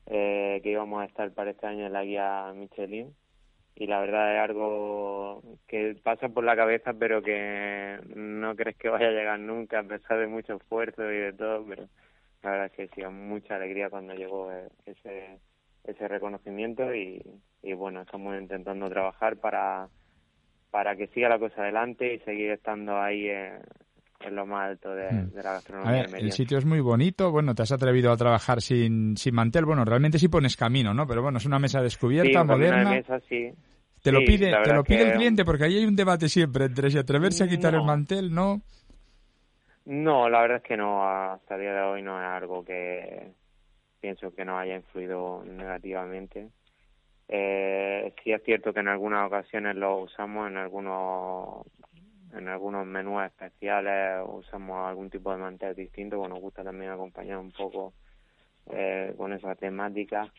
eh, 0.06 0.60
que 0.62 0.72
íbamos 0.72 1.02
a 1.02 1.06
estar 1.06 1.32
para 1.32 1.52
este 1.52 1.66
año 1.66 1.86
en 1.86 1.94
la 1.94 2.04
guía 2.04 2.52
Michelin 2.56 3.16
y 3.76 3.88
la 3.88 4.00
verdad 4.00 4.36
es 4.36 4.42
algo 4.42 5.42
que 5.68 5.96
pasa 6.04 6.30
por 6.30 6.44
la 6.44 6.56
cabeza 6.56 6.94
pero 6.94 7.22
que 7.22 8.00
no 8.16 8.56
crees 8.56 8.78
que 8.78 8.90
vaya 8.90 9.08
a 9.08 9.12
llegar 9.12 9.40
nunca 9.40 9.80
a 9.80 9.84
pesar 9.84 10.20
de 10.20 10.28
mucho 10.28 10.56
esfuerzo 10.56 11.12
y 11.12 11.18
de 11.18 11.34
todo 11.34 11.66
pero 11.68 11.88
la 12.44 12.52
verdad 12.52 12.66
es 12.68 12.72
que 12.74 12.88
sí 12.90 13.06
mucha 13.08 13.56
alegría 13.56 13.90
cuando 13.90 14.14
llegó 14.14 14.52
ese 14.86 15.40
ese 15.84 16.08
reconocimiento 16.08 16.94
y, 16.94 17.22
y 17.62 17.74
bueno 17.74 18.02
estamos 18.02 18.40
intentando 18.40 18.90
trabajar 18.90 19.38
para 19.38 19.90
para 20.72 20.96
que 20.96 21.08
siga 21.08 21.30
la 21.30 21.40
cosa 21.40 21.62
adelante 21.62 22.14
y 22.14 22.20
seguir 22.20 22.52
estando 22.52 23.00
ahí 23.00 23.30
en, 23.30 23.60
en 24.26 24.36
lo 24.36 24.46
más 24.46 24.70
alto 24.70 24.94
de, 24.96 25.12
Mm. 25.12 25.36
de 25.36 25.44
la 25.44 25.54
gastronomía 25.54 26.02
A 26.02 26.04
ver, 26.04 26.16
el 26.18 26.32
sitio 26.32 26.58
es 26.58 26.66
muy 26.66 26.80
bonito, 26.80 27.32
bueno, 27.32 27.54
te 27.56 27.64
has 27.64 27.72
atrevido 27.72 28.12
a 28.12 28.18
trabajar 28.18 28.62
sin, 28.62 29.18
sin 29.18 29.36
mantel, 29.36 29.66
bueno, 29.66 29.84
realmente 29.86 30.20
sí 30.20 30.28
pones 30.28 30.56
camino, 30.56 30.94
¿no? 30.94 31.06
Pero 31.08 31.22
bueno, 31.22 31.38
es 31.38 31.46
una 31.46 31.60
mesa 31.60 31.80
Sí, 31.80 31.84
descubierta, 31.84 32.40
de 32.40 32.46
moderna. 32.46 32.92
mesa, 32.92 33.20
sí. 33.28 33.52
Te 34.02 34.12
lo 34.12 34.20
Sí, 34.20 34.26
pide, 34.26 34.54
te 34.64 34.74
lo 34.74 34.84
pide 34.84 35.04
el 35.04 35.12
cliente 35.14 35.46
porque 35.46 35.64
ahí 35.66 35.78
hay 35.78 35.86
un 35.86 35.96
debate 35.96 36.28
siempre 36.30 36.66
entre 36.66 36.92
si 36.92 36.98
atreverse 36.98 37.44
a 37.44 37.48
quitar 37.48 37.74
el 37.74 37.84
mantel, 37.84 38.34
¿no? 38.34 38.62
No, 39.86 40.30
la 40.30 40.42
verdad 40.42 40.58
es 40.58 40.64
que 40.64 40.78
no, 40.78 41.06
hasta 41.08 41.56
el 41.56 41.62
día 41.62 41.74
de 41.74 41.82
hoy 41.82 42.02
no 42.02 42.20
es 42.22 42.26
algo 42.28 42.64
que 42.64 43.34
pienso 44.00 44.34
que 44.34 44.46
nos 44.46 44.60
haya 44.60 44.76
influido 44.76 45.44
negativamente. 45.46 46.50
Eh, 47.28 48.14
sí 48.24 48.32
es 48.32 48.44
cierto 48.44 48.74
que 48.74 48.82
en 48.82 48.88
algunas 48.90 49.28
ocasiones 49.28 49.76
lo 49.76 49.98
usamos, 50.00 50.48
en 50.50 50.58
algunos 50.58 51.66
en 52.34 52.48
algunos 52.48 52.86
menús 52.86 53.24
especiales 53.24 54.24
usamos 54.28 54.88
algún 54.88 55.10
tipo 55.10 55.32
de 55.32 55.38
mantel 55.38 55.76
distinto, 55.76 56.22
que 56.22 56.30
nos 56.30 56.40
gusta 56.40 56.64
también 56.64 56.92
acompañar 56.92 57.38
un 57.38 57.52
poco 57.52 57.94
eh, 58.72 59.14
con 59.18 59.34
esa 59.34 59.56
temática, 59.56 60.32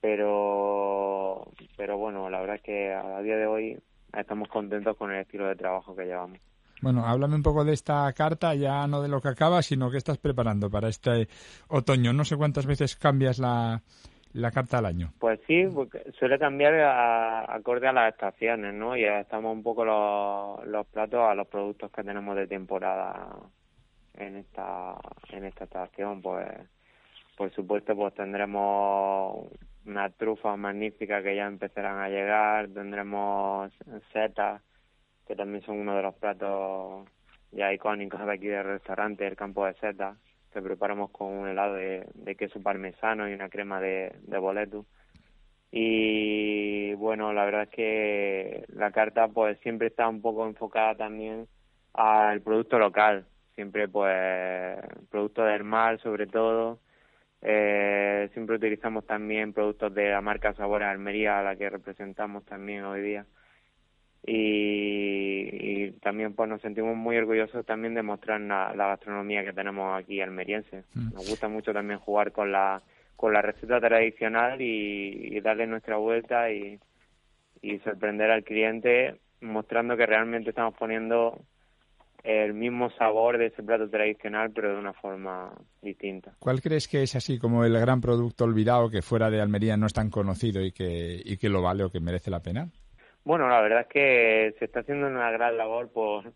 pero 0.00 1.50
pero 1.76 1.98
bueno, 1.98 2.30
la 2.30 2.40
verdad 2.40 2.56
es 2.56 2.62
que 2.62 2.92
a 2.92 3.20
día 3.22 3.36
de 3.36 3.46
hoy 3.46 3.78
estamos 4.16 4.48
contentos 4.48 4.96
con 4.96 5.12
el 5.12 5.20
estilo 5.20 5.46
de 5.48 5.56
trabajo 5.56 5.94
que 5.94 6.04
llevamos. 6.04 6.38
Bueno, 6.82 7.04
háblame 7.04 7.34
un 7.34 7.42
poco 7.42 7.62
de 7.64 7.74
esta 7.74 8.10
carta, 8.14 8.54
ya 8.54 8.86
no 8.86 9.02
de 9.02 9.08
lo 9.08 9.20
que 9.20 9.28
acaba, 9.28 9.60
sino 9.60 9.90
que 9.90 9.98
estás 9.98 10.16
preparando 10.16 10.70
para 10.70 10.88
este 10.88 11.28
otoño. 11.68 12.14
No 12.14 12.24
sé 12.24 12.36
cuántas 12.36 12.64
veces 12.64 12.96
cambias 12.96 13.38
la, 13.38 13.82
la 14.32 14.50
carta 14.50 14.78
al 14.78 14.86
año. 14.86 15.12
Pues 15.18 15.40
sí, 15.46 15.66
suele 16.18 16.38
cambiar 16.38 16.74
acorde 17.48 17.88
a 17.88 17.92
las 17.92 18.12
estaciones, 18.12 18.74
¿no? 18.74 18.96
Y 18.96 19.04
estamos 19.04 19.52
un 19.52 19.62
poco 19.62 19.84
los, 19.84 20.66
los 20.66 20.86
platos 20.86 21.20
a 21.20 21.34
los 21.34 21.48
productos 21.48 21.90
que 21.90 22.04
tenemos 22.04 22.36
de 22.36 22.46
temporada 22.46 23.28
en 24.14 24.36
esta 24.36 24.96
en 25.30 25.44
esta 25.44 25.64
estación, 25.64 26.22
pues 26.22 26.46
por 27.36 27.50
supuesto 27.52 27.96
pues 27.96 28.14
tendremos 28.14 29.48
unas 29.86 30.14
trufas 30.16 30.58
magníficas 30.58 31.22
que 31.22 31.36
ya 31.36 31.46
empezarán 31.46 31.98
a 31.98 32.08
llegar, 32.08 32.68
tendremos 32.68 33.72
setas 34.12 34.62
que 35.26 35.36
también 35.36 35.64
son 35.64 35.78
uno 35.78 35.96
de 35.96 36.02
los 36.02 36.14
platos 36.16 37.08
ya 37.52 37.72
icónicos 37.72 38.24
de 38.24 38.32
aquí 38.32 38.46
del 38.46 38.64
restaurante, 38.64 39.26
el 39.26 39.36
campo 39.36 39.64
de 39.64 39.74
setas, 39.74 40.16
que 40.52 40.62
preparamos 40.62 41.10
con 41.10 41.28
un 41.28 41.48
helado 41.48 41.74
de, 41.74 42.36
queso 42.38 42.62
parmesano 42.62 43.28
y 43.28 43.34
una 43.34 43.48
crema 43.48 43.80
de, 43.80 44.12
de 44.22 44.38
boleto. 44.38 44.86
Y 45.72 46.94
bueno, 46.94 47.32
la 47.32 47.44
verdad 47.44 47.62
es 47.64 47.68
que 47.70 48.64
la 48.68 48.90
carta 48.90 49.28
pues 49.28 49.58
siempre 49.60 49.88
está 49.88 50.08
un 50.08 50.20
poco 50.20 50.46
enfocada 50.46 50.96
también 50.96 51.46
al 51.94 52.40
producto 52.40 52.78
local, 52.78 53.26
siempre 53.54 53.88
pues 53.88 54.78
producto 55.10 55.44
del 55.44 55.64
mar 55.64 56.00
sobre 56.00 56.26
todo. 56.26 56.80
Eh, 57.42 58.28
siempre 58.34 58.56
utilizamos 58.56 59.06
también 59.06 59.52
productos 59.52 59.94
de 59.94 60.10
la 60.10 60.20
marca 60.20 60.52
Sabores 60.54 60.88
Almería, 60.88 61.38
a 61.38 61.42
la 61.42 61.56
que 61.56 61.70
representamos 61.70 62.44
también 62.44 62.84
hoy 62.84 63.00
día 63.02 63.26
y, 64.26 65.48
y 65.86 65.92
también 66.00 66.34
pues 66.34 66.48
nos 66.48 66.60
sentimos 66.60 66.96
muy 66.96 67.16
orgullosos 67.16 67.64
también 67.64 67.94
de 67.94 68.02
mostrar 68.02 68.40
la, 68.40 68.74
la 68.74 68.88
gastronomía 68.88 69.44
que 69.44 69.52
tenemos 69.52 69.98
aquí 69.98 70.20
almeriense. 70.20 70.84
Mm. 70.94 71.14
Nos 71.14 71.28
gusta 71.28 71.48
mucho 71.48 71.72
también 71.72 71.98
jugar 71.98 72.32
con 72.32 72.52
la 72.52 72.82
con 73.16 73.34
la 73.34 73.42
receta 73.42 73.78
tradicional 73.80 74.62
y, 74.62 75.36
y 75.36 75.40
darle 75.40 75.66
nuestra 75.66 75.96
vuelta 75.98 76.50
y, 76.50 76.78
y 77.60 77.78
sorprender 77.80 78.30
al 78.30 78.44
cliente 78.44 79.16
mostrando 79.42 79.94
que 79.94 80.06
realmente 80.06 80.50
estamos 80.50 80.74
poniendo 80.78 81.38
el 82.24 82.54
mismo 82.54 82.90
sabor 82.90 83.36
de 83.36 83.46
ese 83.46 83.62
plato 83.62 83.88
tradicional 83.88 84.50
pero 84.54 84.72
de 84.72 84.78
una 84.78 84.94
forma 84.94 85.52
distinta. 85.82 86.34
¿Cuál 86.38 86.60
crees 86.62 86.88
que 86.88 87.02
es 87.02 87.14
así 87.14 87.38
como 87.38 87.64
el 87.64 87.78
gran 87.78 88.00
producto 88.00 88.44
olvidado 88.44 88.88
que 88.90 89.02
fuera 89.02 89.30
de 89.30 89.40
Almería 89.40 89.76
no 89.76 89.86
es 89.86 89.92
tan 89.92 90.08
conocido 90.10 90.62
y 90.62 90.72
que, 90.72 91.20
y 91.22 91.36
que 91.36 91.48
lo 91.48 91.60
vale 91.60 91.84
o 91.84 91.90
que 91.90 92.00
merece 92.00 92.30
la 92.30 92.40
pena? 92.40 92.68
Bueno, 93.24 93.48
la 93.48 93.60
verdad 93.60 93.82
es 93.82 93.86
que 93.88 94.54
se 94.58 94.64
está 94.64 94.80
haciendo 94.80 95.06
una 95.06 95.30
gran 95.30 95.56
labor 95.56 95.92
por, 95.92 96.32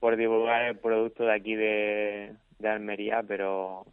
por 0.00 0.16
divulgar 0.16 0.64
el 0.64 0.78
producto 0.78 1.24
de 1.24 1.32
aquí 1.32 1.54
de, 1.54 2.34
de 2.58 2.68
Almería, 2.68 3.22
pero 3.26 3.86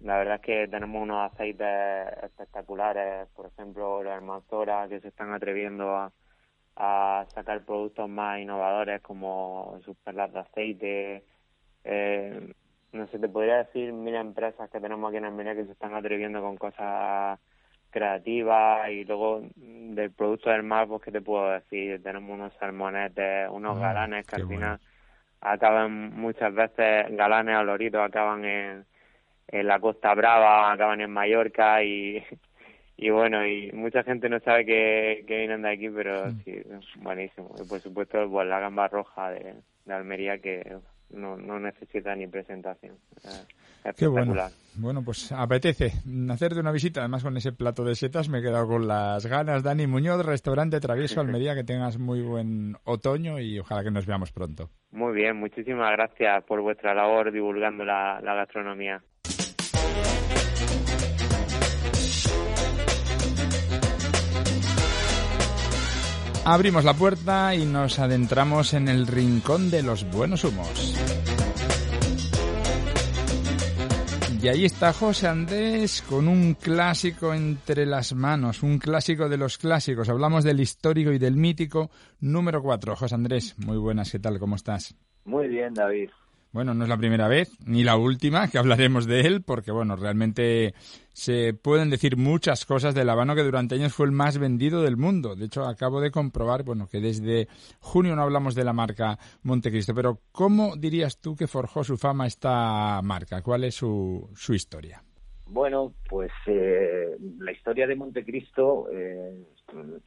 la 0.00 0.18
verdad 0.18 0.36
es 0.36 0.40
que 0.42 0.68
tenemos 0.68 1.02
unos 1.02 1.32
aceites 1.32 2.06
espectaculares, 2.22 3.28
por 3.34 3.46
ejemplo, 3.46 4.02
los 4.02 4.12
Hermanzora, 4.12 4.88
que 4.88 5.00
se 5.00 5.08
están 5.08 5.32
atreviendo 5.32 5.96
a, 5.96 6.12
a 6.76 7.26
sacar 7.34 7.64
productos 7.64 8.08
más 8.08 8.40
innovadores 8.40 9.00
como 9.00 9.78
sus 9.84 9.96
perlas 9.98 10.32
de 10.32 10.40
aceite. 10.40 11.24
Eh, 11.84 12.52
no 12.92 13.06
sé, 13.08 13.18
te 13.18 13.28
podría 13.28 13.64
decir 13.64 13.92
mil 13.92 14.14
empresas 14.14 14.70
que 14.70 14.80
tenemos 14.80 15.08
aquí 15.08 15.16
en 15.18 15.24
Almería 15.24 15.54
que 15.54 15.64
se 15.64 15.72
están 15.72 15.94
atreviendo 15.94 16.40
con 16.42 16.56
cosas 16.56 17.40
creativas 17.94 18.90
y 18.90 19.04
luego 19.04 19.42
del 19.56 20.10
producto 20.12 20.50
del 20.50 20.64
mar, 20.64 20.88
pues, 20.88 21.02
¿qué 21.02 21.12
te 21.12 21.22
puedo 21.22 21.50
decir? 21.52 22.02
Tenemos 22.02 22.30
unos 22.32 22.52
salmonetes, 22.58 23.48
unos 23.50 23.78
Ah, 23.78 23.80
galanes 23.80 24.26
que 24.26 24.36
al 24.36 24.46
bueno. 24.46 24.46
final 24.46 24.80
acaban 25.40 26.12
muchas 26.14 26.54
veces, 26.54 27.06
galanes 27.16 27.56
o 27.58 27.64
loritos 27.64 28.00
acaban 28.02 28.44
en, 28.44 28.86
en 29.48 29.66
la 29.68 29.80
Costa 29.80 30.14
Brava, 30.14 30.72
acaban 30.72 31.00
en 31.02 31.12
Mallorca 31.12 31.82
y, 31.84 32.24
y 32.96 33.10
bueno, 33.10 33.46
y 33.46 33.70
mucha 33.72 34.02
gente 34.04 34.28
no 34.28 34.40
sabe 34.40 34.66
que, 34.66 35.24
que 35.28 35.38
vienen 35.38 35.62
de 35.62 35.70
aquí, 35.70 35.90
pero 35.90 36.32
sí, 36.44 36.62
buenísimo. 36.96 37.56
Y 37.60 37.64
por 37.64 37.82
supuesto, 37.82 38.28
pues 38.30 38.48
la 38.48 38.60
gamba 38.60 38.88
roja 38.88 39.30
de, 39.30 39.54
de 39.86 39.94
Almería 39.94 40.38
que 40.40 40.78
no, 41.10 41.36
no 41.36 41.60
necesita 41.60 42.14
ni 42.16 42.26
presentación. 42.26 42.96
Eh, 43.24 43.44
Qué 43.96 44.06
bueno. 44.06 44.34
Bueno, 44.76 45.02
pues 45.04 45.30
apetece 45.30 45.92
hacerte 46.30 46.58
una 46.58 46.72
visita. 46.72 47.00
Además, 47.00 47.22
con 47.22 47.36
ese 47.36 47.52
plato 47.52 47.84
de 47.84 47.94
setas 47.94 48.28
me 48.28 48.38
he 48.38 48.42
quedado 48.42 48.66
con 48.66 48.88
las 48.88 49.24
ganas. 49.26 49.62
Dani 49.62 49.86
Muñoz, 49.86 50.24
restaurante 50.24 50.80
Travieso 50.80 51.20
Almería, 51.20 51.54
que 51.54 51.64
tengas 51.64 51.98
muy 51.98 52.22
buen 52.22 52.76
otoño 52.84 53.38
y 53.38 53.58
ojalá 53.58 53.84
que 53.84 53.90
nos 53.90 54.06
veamos 54.06 54.32
pronto. 54.32 54.70
Muy 54.90 55.14
bien, 55.14 55.36
muchísimas 55.36 55.92
gracias 55.92 56.44
por 56.44 56.60
vuestra 56.60 56.94
labor 56.94 57.30
divulgando 57.30 57.84
la, 57.84 58.20
la 58.20 58.34
gastronomía. 58.34 59.02
Abrimos 66.46 66.84
la 66.84 66.92
puerta 66.92 67.54
y 67.54 67.64
nos 67.64 67.98
adentramos 67.98 68.74
en 68.74 68.88
el 68.88 69.06
rincón 69.06 69.70
de 69.70 69.82
los 69.82 70.04
buenos 70.10 70.44
humos. 70.44 71.33
Y 74.44 74.48
ahí 74.48 74.66
está 74.66 74.92
José 74.92 75.26
Andrés 75.26 76.02
con 76.02 76.28
un 76.28 76.52
clásico 76.52 77.32
entre 77.32 77.86
las 77.86 78.12
manos, 78.12 78.62
un 78.62 78.78
clásico 78.78 79.26
de 79.26 79.38
los 79.38 79.56
clásicos. 79.56 80.10
Hablamos 80.10 80.44
del 80.44 80.60
histórico 80.60 81.12
y 81.12 81.18
del 81.18 81.34
mítico 81.34 81.90
número 82.20 82.62
4. 82.62 82.94
José 82.94 83.14
Andrés, 83.14 83.58
muy 83.58 83.78
buenas, 83.78 84.12
¿qué 84.12 84.18
tal? 84.18 84.38
¿Cómo 84.38 84.56
estás? 84.56 84.94
Muy 85.24 85.48
bien, 85.48 85.72
David. 85.72 86.10
Bueno, 86.54 86.72
no 86.72 86.84
es 86.84 86.88
la 86.88 86.96
primera 86.96 87.26
vez 87.26 87.50
ni 87.66 87.82
la 87.82 87.96
última 87.96 88.46
que 88.46 88.58
hablaremos 88.58 89.06
de 89.08 89.22
él, 89.22 89.42
porque 89.42 89.72
bueno, 89.72 89.96
realmente 89.96 90.72
se 91.12 91.52
pueden 91.52 91.90
decir 91.90 92.16
muchas 92.16 92.64
cosas 92.64 92.94
del 92.94 93.10
habano 93.10 93.34
que 93.34 93.42
durante 93.42 93.74
años 93.74 93.92
fue 93.92 94.06
el 94.06 94.12
más 94.12 94.38
vendido 94.38 94.80
del 94.80 94.96
mundo. 94.96 95.34
De 95.34 95.46
hecho, 95.46 95.64
acabo 95.64 96.00
de 96.00 96.12
comprobar, 96.12 96.62
bueno, 96.62 96.86
que 96.86 97.00
desde 97.00 97.48
junio 97.80 98.14
no 98.14 98.22
hablamos 98.22 98.54
de 98.54 98.62
la 98.62 98.72
marca 98.72 99.18
Montecristo, 99.42 99.96
pero 99.96 100.20
¿cómo 100.30 100.76
dirías 100.76 101.20
tú 101.20 101.34
que 101.34 101.48
forjó 101.48 101.82
su 101.82 101.96
fama 101.96 102.28
esta 102.28 103.02
marca? 103.02 103.42
¿Cuál 103.42 103.64
es 103.64 103.74
su, 103.74 104.30
su 104.36 104.54
historia? 104.54 105.02
Bueno, 105.48 105.92
pues 106.08 106.30
eh, 106.46 107.16
la 107.40 107.50
historia 107.50 107.88
de 107.88 107.96
Montecristo 107.96 108.86
eh, 108.92 109.44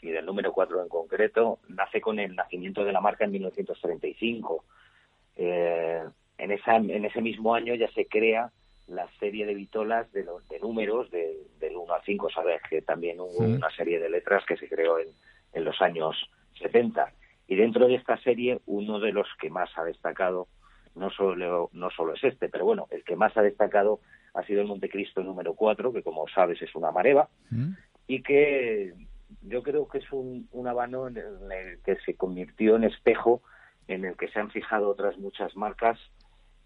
y 0.02 0.12
del 0.12 0.26
número 0.26 0.54
4 0.54 0.82
en 0.82 0.88
concreto 0.88 1.60
nace 1.68 2.00
con 2.00 2.20
el 2.20 2.34
nacimiento 2.38 2.86
de 2.86 2.94
la 2.94 3.02
marca 3.02 3.26
en 3.26 3.32
1935. 3.32 4.64
Eh, 5.36 6.04
en, 6.38 6.52
esa, 6.52 6.76
en 6.76 7.06
ese 7.06 7.22
mismo 7.22 7.56
año 7.56 7.76
ya 7.76 7.90
se 7.92 8.08
crea 8.08 8.52
la 8.88 9.08
serie 9.20 9.46
de 9.46 9.54
vitolas 9.54 10.12
de, 10.14 10.24
los, 10.24 10.48
de 10.48 10.60
números 10.60 11.12
de, 11.12 11.36
del 11.60 11.76
1 11.76 11.94
al 11.94 12.02
5. 12.04 12.30
Sabes 12.30 12.62
que 12.70 12.82
también 12.82 13.20
hubo 13.20 13.40
una 13.40 13.70
serie 13.72 14.00
de 14.00 14.10
letras 14.10 14.46
que 14.46 14.58
se 14.58 14.70
creó 14.70 15.00
en, 15.00 15.08
en 15.54 15.66
los 15.66 15.82
años 15.82 16.16
70. 16.60 17.12
Y 17.48 17.56
dentro 17.56 17.88
de 17.88 17.96
esta 17.96 18.18
serie, 18.18 18.60
uno 18.66 19.00
de 19.00 19.12
los 19.12 19.28
que 19.40 19.50
más 19.50 19.70
ha 19.78 19.84
destacado, 19.84 20.48
no 20.96 21.10
solo, 21.12 21.70
no 21.74 21.90
solo 21.92 22.14
es 22.14 22.24
este, 22.24 22.50
pero 22.50 22.66
bueno, 22.66 22.88
el 22.92 23.04
que 23.04 23.16
más 23.16 23.36
ha 23.38 23.42
destacado 23.42 24.00
ha 24.34 24.44
sido 24.44 24.62
el 24.62 24.68
Montecristo 24.68 25.22
número 25.24 25.54
4, 25.54 25.94
que 25.94 26.04
como 26.04 26.28
sabes 26.28 26.62
es 26.62 26.74
una 26.76 26.92
mareva, 26.92 27.30
¿Mm? 27.50 27.72
y 28.08 28.22
que 28.22 28.94
yo 29.42 29.64
creo 29.64 29.88
que 29.88 30.00
es 30.00 30.12
un, 30.12 30.48
un 30.52 30.68
habano 30.68 31.08
en 31.08 31.18
el 31.18 31.80
que 31.84 31.98
se 32.06 32.16
convirtió 32.16 32.76
en 32.76 32.86
espejo 32.86 33.42
en 33.88 34.06
el 34.06 34.18
que 34.18 34.28
se 34.28 34.40
han 34.40 34.52
fijado 34.52 34.90
otras 34.90 35.18
muchas 35.18 35.56
marcas 35.56 36.00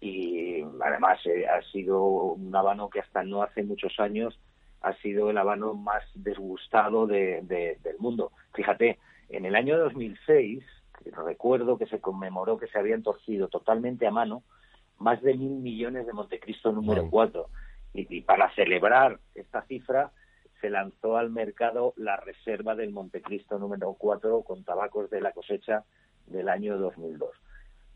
y 0.02 0.62
además 0.84 1.18
eh, 1.26 1.46
ha 1.46 1.62
sido 1.70 2.02
un 2.04 2.54
habano 2.54 2.90
que 2.90 3.00
hasta 3.00 3.22
no 3.22 3.42
hace 3.42 3.62
muchos 3.62 3.98
años 4.00 4.38
ha 4.80 4.94
sido 4.94 5.30
el 5.30 5.38
habano 5.38 5.74
más 5.74 6.02
desgustado 6.14 7.06
de, 7.06 7.40
de- 7.42 7.78
del 7.84 7.98
mundo. 7.98 8.32
Fíjate, 8.52 8.98
en 9.28 9.44
el 9.46 9.54
año 9.54 9.78
2006, 9.78 10.64
que 11.04 11.10
recuerdo 11.12 11.78
que 11.78 11.86
se 11.86 12.00
conmemoró 12.00 12.58
que 12.58 12.66
se 12.66 12.78
habían 12.80 13.04
torcido 13.04 13.46
totalmente 13.48 14.06
a 14.06 14.10
mano 14.10 14.42
más 14.98 15.22
de 15.22 15.34
mil 15.34 15.52
millones 15.60 16.04
de 16.06 16.12
Montecristo 16.12 16.72
número 16.72 17.02
4. 17.10 17.46
Y, 17.94 18.22
para 18.22 18.52
celebrar 18.54 19.20
esta 19.36 19.62
cifra 19.66 20.10
se 20.60 20.70
lanzó 20.70 21.16
al 21.16 21.30
mercado 21.30 21.92
la 21.96 22.16
reserva 22.16 22.74
del 22.74 22.90
Montecristo 22.90 23.58
número 23.58 23.94
4 23.94 24.42
con 24.42 24.64
tabacos 24.64 25.10
de 25.10 25.20
la 25.20 25.32
cosecha 25.32 25.84
del 26.26 26.48
año 26.48 26.76
2002. 26.78 27.30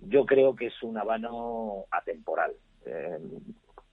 Yo 0.08 0.24
creo 0.24 0.54
que 0.54 0.66
es 0.66 0.82
un 0.82 0.98
habano 0.98 1.84
atemporal, 1.90 2.52
eh, 2.84 3.18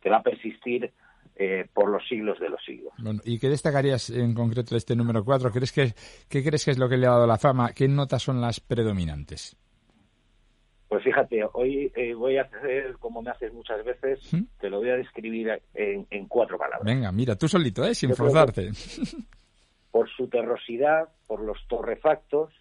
que 0.02 0.10
va 0.10 0.18
a 0.18 0.24
persistir 0.24 0.92
eh, 1.36 1.66
por 1.74 1.90
los 1.90 2.08
siglos 2.08 2.40
de 2.40 2.50
los 2.50 2.64
siglos. 2.64 2.94
¿Y 3.24 3.40
qué 3.40 3.50
destacarías 3.50 4.12
en 4.12 4.36
concreto 4.36 4.76
de 4.76 4.78
este 4.78 4.96
número 4.96 5.26
4? 5.26 5.52
¿Crees 5.52 5.72
que, 5.72 5.94
¿Qué 6.30 6.44
crees 6.44 6.64
que 6.64 6.72
es 6.72 6.78
lo 6.78 6.88
que 6.88 6.98
le 6.98 7.08
ha 7.08 7.12
dado 7.12 7.26
la 7.26 7.40
fama? 7.40 7.74
¿Qué 7.74 7.88
notas 7.88 8.22
son 8.22 8.40
las 8.40 8.60
predominantes? 8.60 9.58
Pues 10.88 11.04
fíjate, 11.04 11.44
hoy 11.54 11.92
eh, 11.96 12.14
voy 12.14 12.38
a 12.38 12.44
hacer 12.44 12.98
como 13.00 13.24
me 13.24 13.32
haces 13.32 13.52
muchas 13.52 13.84
veces, 13.84 14.32
¿Mm? 14.32 14.44
te 14.60 14.70
lo 14.70 14.78
voy 14.78 14.92
a 14.92 14.96
describir 14.96 15.60
en, 15.74 16.28
cuatro 16.28 16.56
palabras. 16.60 16.84
Venga, 16.84 17.12
mira, 17.12 17.36
tú 17.36 17.48
solito, 17.48 17.84
¿eh? 17.84 17.96
sin 17.96 18.14
forzarte. 18.14 18.70
Por 19.90 20.08
su 20.10 20.28
terrosidad, 20.28 21.10
por 21.26 21.42
los 21.42 21.58
torrefactos, 21.68 22.54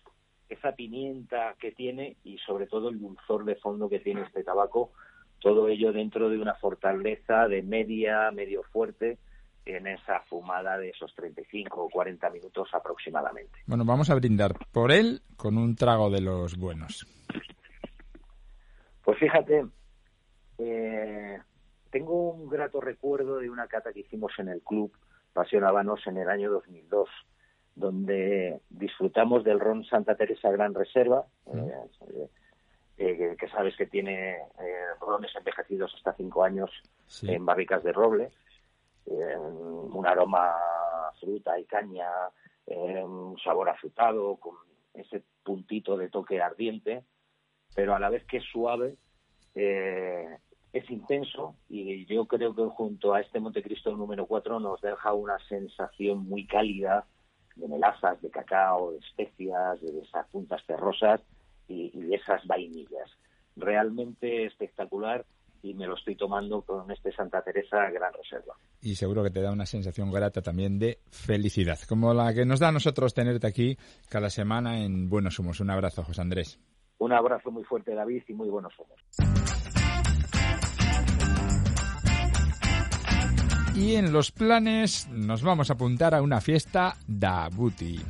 esa 0.52 0.72
pimienta 0.72 1.54
que 1.58 1.72
tiene 1.72 2.16
y 2.24 2.38
sobre 2.38 2.66
todo 2.66 2.88
el 2.88 3.00
dulzor 3.00 3.44
de 3.44 3.56
fondo 3.56 3.88
que 3.88 4.00
tiene 4.00 4.22
este 4.22 4.44
tabaco, 4.44 4.92
todo 5.40 5.68
ello 5.68 5.92
dentro 5.92 6.28
de 6.30 6.38
una 6.38 6.54
fortaleza 6.54 7.48
de 7.48 7.62
media, 7.62 8.30
medio 8.30 8.62
fuerte, 8.64 9.18
en 9.64 9.86
esa 9.86 10.20
fumada 10.28 10.76
de 10.78 10.90
esos 10.90 11.14
35 11.14 11.84
o 11.84 11.88
40 11.88 12.30
minutos 12.30 12.68
aproximadamente. 12.72 13.60
Bueno, 13.66 13.84
vamos 13.84 14.10
a 14.10 14.14
brindar 14.14 14.54
por 14.72 14.90
él 14.90 15.22
con 15.36 15.56
un 15.56 15.76
trago 15.76 16.10
de 16.10 16.20
los 16.20 16.56
buenos. 16.56 17.06
Pues 19.04 19.18
fíjate, 19.18 19.66
eh, 20.58 21.38
tengo 21.90 22.32
un 22.32 22.48
grato 22.48 22.80
recuerdo 22.80 23.38
de 23.38 23.50
una 23.50 23.66
cata 23.66 23.92
que 23.92 24.00
hicimos 24.00 24.32
en 24.38 24.48
el 24.48 24.62
club 24.62 24.92
Pasión 25.32 25.64
Habanos 25.64 26.00
en 26.06 26.18
el 26.18 26.28
año 26.28 26.50
2002, 26.50 27.08
donde 27.74 28.60
disfrutamos 28.70 29.44
del 29.44 29.60
ron 29.60 29.84
Santa 29.84 30.14
Teresa 30.14 30.50
Gran 30.50 30.74
Reserva, 30.74 31.24
eh, 31.54 32.28
eh, 32.98 33.36
que 33.38 33.48
sabes 33.48 33.76
que 33.76 33.86
tiene 33.86 34.38
rones 35.00 35.34
envejecidos 35.34 35.94
hasta 35.94 36.14
cinco 36.14 36.44
años 36.44 36.70
en 37.22 37.44
barricas 37.44 37.82
de 37.82 37.92
roble, 37.92 38.30
un 39.06 40.06
aroma 40.06 40.52
fruta 41.20 41.58
y 41.58 41.64
caña, 41.64 42.08
un 42.66 43.36
sabor 43.42 43.68
afrutado, 43.68 44.36
con 44.36 44.54
ese 44.94 45.22
puntito 45.42 45.96
de 45.96 46.08
toque 46.08 46.40
ardiente 46.40 47.02
pero 47.74 47.94
a 47.94 47.98
la 47.98 48.10
vez 48.10 48.24
que 48.24 48.38
es 48.38 48.44
suave, 48.44 48.96
eh, 49.54 50.26
es 50.72 50.90
intenso 50.90 51.56
y 51.68 52.06
yo 52.06 52.26
creo 52.26 52.54
que 52.54 52.62
junto 52.62 53.14
a 53.14 53.20
este 53.20 53.40
Montecristo 53.40 53.94
número 53.96 54.26
4 54.26 54.60
nos 54.60 54.80
deja 54.80 55.12
una 55.12 55.38
sensación 55.48 56.26
muy 56.26 56.46
cálida 56.46 57.06
de 57.56 57.68
melazas, 57.68 58.20
de 58.22 58.30
cacao, 58.30 58.92
de 58.92 58.98
especias, 58.98 59.80
de 59.80 60.00
esas 60.00 60.26
puntas 60.28 60.64
terrosas 60.66 61.20
y, 61.68 61.90
de 61.90 62.16
esas 62.16 62.46
vainillas. 62.46 63.10
Realmente 63.56 64.46
espectacular 64.46 65.24
y 65.62 65.74
me 65.74 65.86
lo 65.86 65.94
estoy 65.94 66.16
tomando 66.16 66.62
con 66.62 66.90
este 66.90 67.12
Santa 67.12 67.42
Teresa 67.42 67.88
Gran 67.90 68.12
Reserva. 68.12 68.56
Y 68.80 68.96
seguro 68.96 69.22
que 69.22 69.30
te 69.30 69.40
da 69.40 69.52
una 69.52 69.66
sensación 69.66 70.10
grata 70.10 70.42
también 70.42 70.78
de 70.78 70.98
felicidad, 71.10 71.78
como 71.88 72.12
la 72.12 72.34
que 72.34 72.44
nos 72.44 72.58
da 72.58 72.68
a 72.68 72.72
nosotros 72.72 73.14
tenerte 73.14 73.46
aquí 73.46 73.76
cada 74.08 74.28
semana 74.28 74.82
en 74.84 75.08
Buenos 75.08 75.38
Humos. 75.38 75.60
Un 75.60 75.70
abrazo, 75.70 76.02
José 76.02 76.20
Andrés. 76.20 76.58
Un 76.98 77.12
abrazo 77.12 77.50
muy 77.50 77.64
fuerte, 77.64 77.94
David, 77.94 78.22
y 78.28 78.32
muy 78.32 78.48
buenos 78.48 78.72
ojos. 78.78 79.00
Y 83.74 83.94
en 83.94 84.12
los 84.12 84.30
planes 84.30 85.08
nos 85.10 85.42
vamos 85.42 85.70
a 85.70 85.74
apuntar 85.74 86.14
a 86.14 86.22
una 86.22 86.40
fiesta 86.40 86.96
Dabuti. 87.06 88.00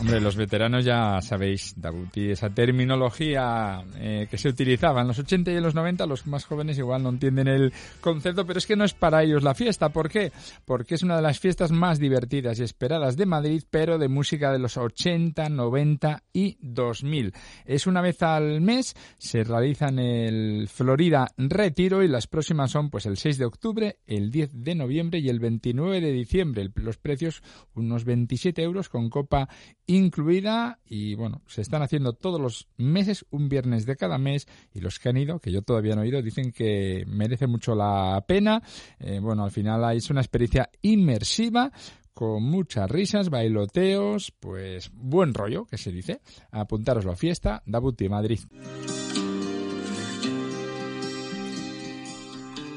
Hombre, 0.00 0.18
los 0.18 0.34
veteranos 0.34 0.82
ya 0.82 1.20
sabéis, 1.20 1.74
Dabuti, 1.76 2.30
esa 2.30 2.48
terminología 2.48 3.84
eh, 3.96 4.26
que 4.30 4.38
se 4.38 4.48
utilizaba 4.48 5.02
en 5.02 5.08
los 5.08 5.18
80 5.18 5.50
y 5.52 5.56
en 5.56 5.62
los 5.62 5.74
90, 5.74 6.06
los 6.06 6.26
más 6.26 6.46
jóvenes 6.46 6.78
igual 6.78 7.02
no 7.02 7.10
entienden 7.10 7.48
el 7.48 7.70
concepto, 8.00 8.46
pero 8.46 8.58
es 8.58 8.66
que 8.66 8.76
no 8.76 8.84
es 8.84 8.94
para 8.94 9.22
ellos 9.22 9.42
la 9.42 9.54
fiesta. 9.54 9.90
¿Por 9.90 10.08
qué? 10.08 10.32
Porque 10.64 10.94
es 10.94 11.02
una 11.02 11.16
de 11.16 11.22
las 11.22 11.38
fiestas 11.38 11.70
más 11.70 11.98
divertidas 11.98 12.58
y 12.58 12.62
esperadas 12.62 13.18
de 13.18 13.26
Madrid, 13.26 13.62
pero 13.68 13.98
de 13.98 14.08
música 14.08 14.50
de 14.50 14.58
los 14.58 14.78
80, 14.78 15.50
90 15.50 16.22
y 16.32 16.56
2000. 16.62 17.34
Es 17.66 17.86
una 17.86 18.00
vez 18.00 18.22
al 18.22 18.62
mes, 18.62 18.96
se 19.18 19.44
realiza 19.44 19.88
en 19.88 19.98
el 19.98 20.68
Florida 20.68 21.28
Retiro 21.36 22.02
y 22.02 22.08
las 22.08 22.26
próximas 22.26 22.70
son 22.70 22.88
pues 22.88 23.04
el 23.04 23.18
6 23.18 23.36
de 23.36 23.44
octubre, 23.44 23.98
el 24.06 24.30
10 24.30 24.64
de 24.64 24.74
noviembre 24.76 25.18
y 25.18 25.28
el 25.28 25.40
29 25.40 26.00
de 26.00 26.12
diciembre. 26.12 26.70
Los 26.76 26.96
precios 26.96 27.42
unos 27.74 28.06
27 28.06 28.62
euros 28.62 28.88
con 28.88 29.10
copa 29.10 29.50
incluida 29.96 30.78
y 30.86 31.14
bueno, 31.14 31.42
se 31.46 31.62
están 31.62 31.82
haciendo 31.82 32.12
todos 32.12 32.40
los 32.40 32.68
meses, 32.76 33.26
un 33.30 33.48
viernes 33.48 33.86
de 33.86 33.96
cada 33.96 34.18
mes 34.18 34.46
y 34.72 34.80
los 34.80 34.98
que 34.98 35.08
han 35.08 35.16
ido, 35.16 35.40
que 35.40 35.50
yo 35.50 35.62
todavía 35.62 35.96
no 35.96 36.02
he 36.02 36.08
ido, 36.08 36.22
dicen 36.22 36.52
que 36.52 37.04
merece 37.06 37.46
mucho 37.46 37.74
la 37.74 38.24
pena. 38.26 38.62
Eh, 38.98 39.18
bueno, 39.20 39.44
al 39.44 39.50
final 39.50 39.96
es 39.96 40.08
una 40.10 40.20
experiencia 40.20 40.70
inmersiva 40.82 41.72
con 42.14 42.42
muchas 42.42 42.90
risas, 42.90 43.30
bailoteos, 43.30 44.32
pues 44.38 44.90
buen 44.92 45.34
rollo, 45.34 45.64
que 45.64 45.78
se 45.78 45.90
dice. 45.90 46.20
Apuntaros 46.50 47.04
la 47.04 47.16
fiesta, 47.16 47.62
Dabuti, 47.66 48.08
Madrid. 48.08 48.40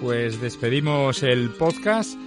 Pues 0.02 0.41
despedimos 0.41 1.23
el 1.23 1.52
podcast 1.52 2.17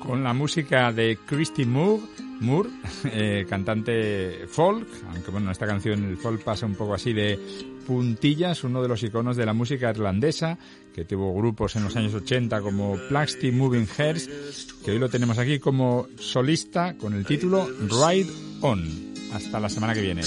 con 0.00 0.22
la 0.22 0.34
música 0.34 0.92
de 0.92 1.18
Christy 1.26 1.64
Moore 1.64 2.02
Moore, 2.40 2.70
eh, 3.04 3.46
cantante 3.48 4.46
folk, 4.48 4.88
aunque 5.08 5.30
bueno, 5.30 5.50
esta 5.50 5.66
canción 5.66 6.04
el 6.04 6.16
folk 6.16 6.42
pasa 6.42 6.66
un 6.66 6.74
poco 6.74 6.94
así 6.94 7.12
de 7.12 7.38
puntillas, 7.86 8.64
uno 8.64 8.82
de 8.82 8.88
los 8.88 9.02
iconos 9.02 9.36
de 9.36 9.46
la 9.46 9.52
música 9.52 9.90
irlandesa, 9.90 10.58
que 10.94 11.04
tuvo 11.04 11.34
grupos 11.34 11.76
en 11.76 11.84
los 11.84 11.96
años 11.96 12.14
80 12.14 12.60
como 12.60 12.96
Plastic 13.08 13.52
Moving 13.52 13.86
Heads, 13.98 14.74
que 14.84 14.92
hoy 14.92 14.98
lo 14.98 15.08
tenemos 15.08 15.38
aquí 15.38 15.58
como 15.58 16.08
solista 16.18 16.96
con 16.96 17.14
el 17.14 17.24
título 17.24 17.68
Ride 17.68 18.30
On. 18.60 19.14
Hasta 19.32 19.58
la 19.58 19.68
semana 19.68 19.94
que 19.94 20.00
viene. 20.00 20.22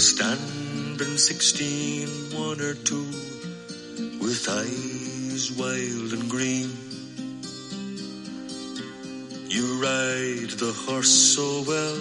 You 9.50 9.80
ride 9.80 10.50
the 10.60 10.74
horse 10.84 11.08
so 11.08 11.64
well, 11.66 11.96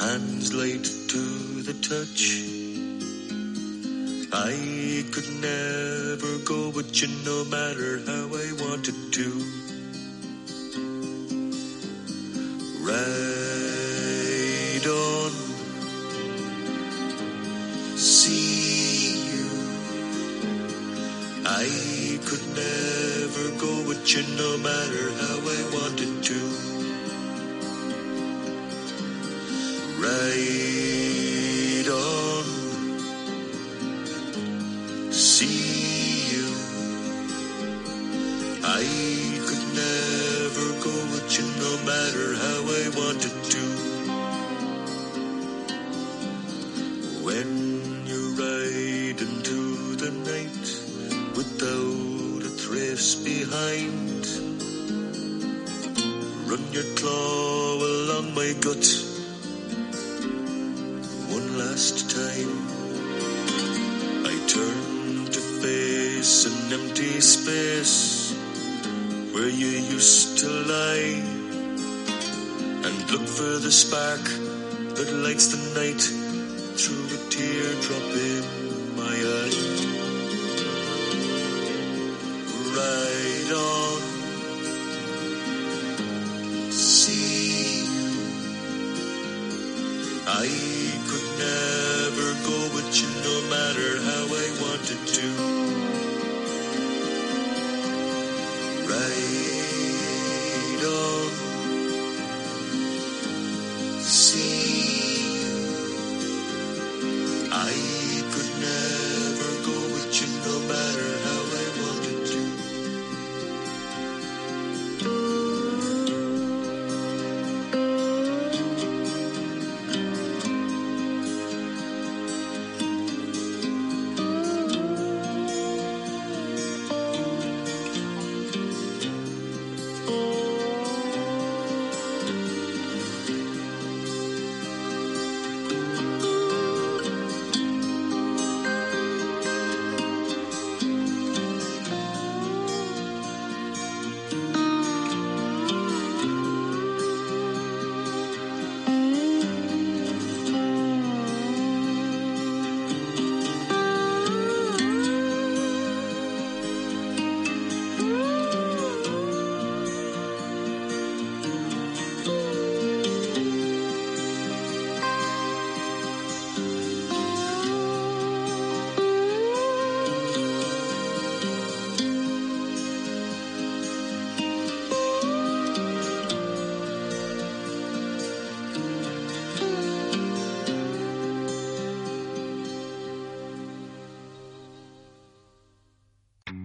hands 0.00 0.52
light 0.52 0.82
to 0.82 1.62
the 1.62 1.74
touch. 1.74 2.42
I 4.32 5.04
could 5.12 5.30
never 5.40 6.38
go 6.44 6.70
with 6.70 7.00
you 7.00 7.06
no 7.24 7.44
matter 7.44 8.00
how 8.04 8.34
I 8.34 8.50
wanted 8.66 9.12
to. 9.12 9.44
Ride 12.82 14.86
on, 14.90 15.30
see 17.96 19.22
you. 19.30 19.46
I 21.46 22.18
could 22.26 22.44
never 22.58 23.50
go 23.56 23.86
with 23.86 24.02
you 24.12 24.24
no 24.36 24.58
matter 24.58 25.12
how 25.22 25.38
I 25.38 25.62
wanted 25.78 26.09
I 38.62 38.82
could 39.46 39.66
never 39.74 40.66
go 40.84 40.94
with 41.12 41.38
you 41.38 41.46
no 41.64 41.72
matter 41.84 42.34
how 42.34 42.60
I 42.68 42.88
wanted 43.00 43.36
to. 43.54 43.64
When 47.24 48.06
you're 48.06 48.34
riding 48.36 49.18
into 49.18 49.96
the 49.96 50.10
night 50.10 50.66
without 51.36 52.42
a 52.44 52.52
trace 52.58 53.14
behind, 53.14 54.26
run 56.48 56.64
your 56.72 56.88
claw 56.96 57.76
along 57.76 58.34
my 58.34 58.54
gut 58.60 58.99
for 73.40 73.58
the 73.58 73.72
spark 73.72 74.22
that 74.96 75.10
lights 75.24 75.46
the 75.48 75.60
night 75.80 76.02
through 76.76 77.06
a 77.16 77.20
teardrop 77.30 78.08
in 78.28 78.69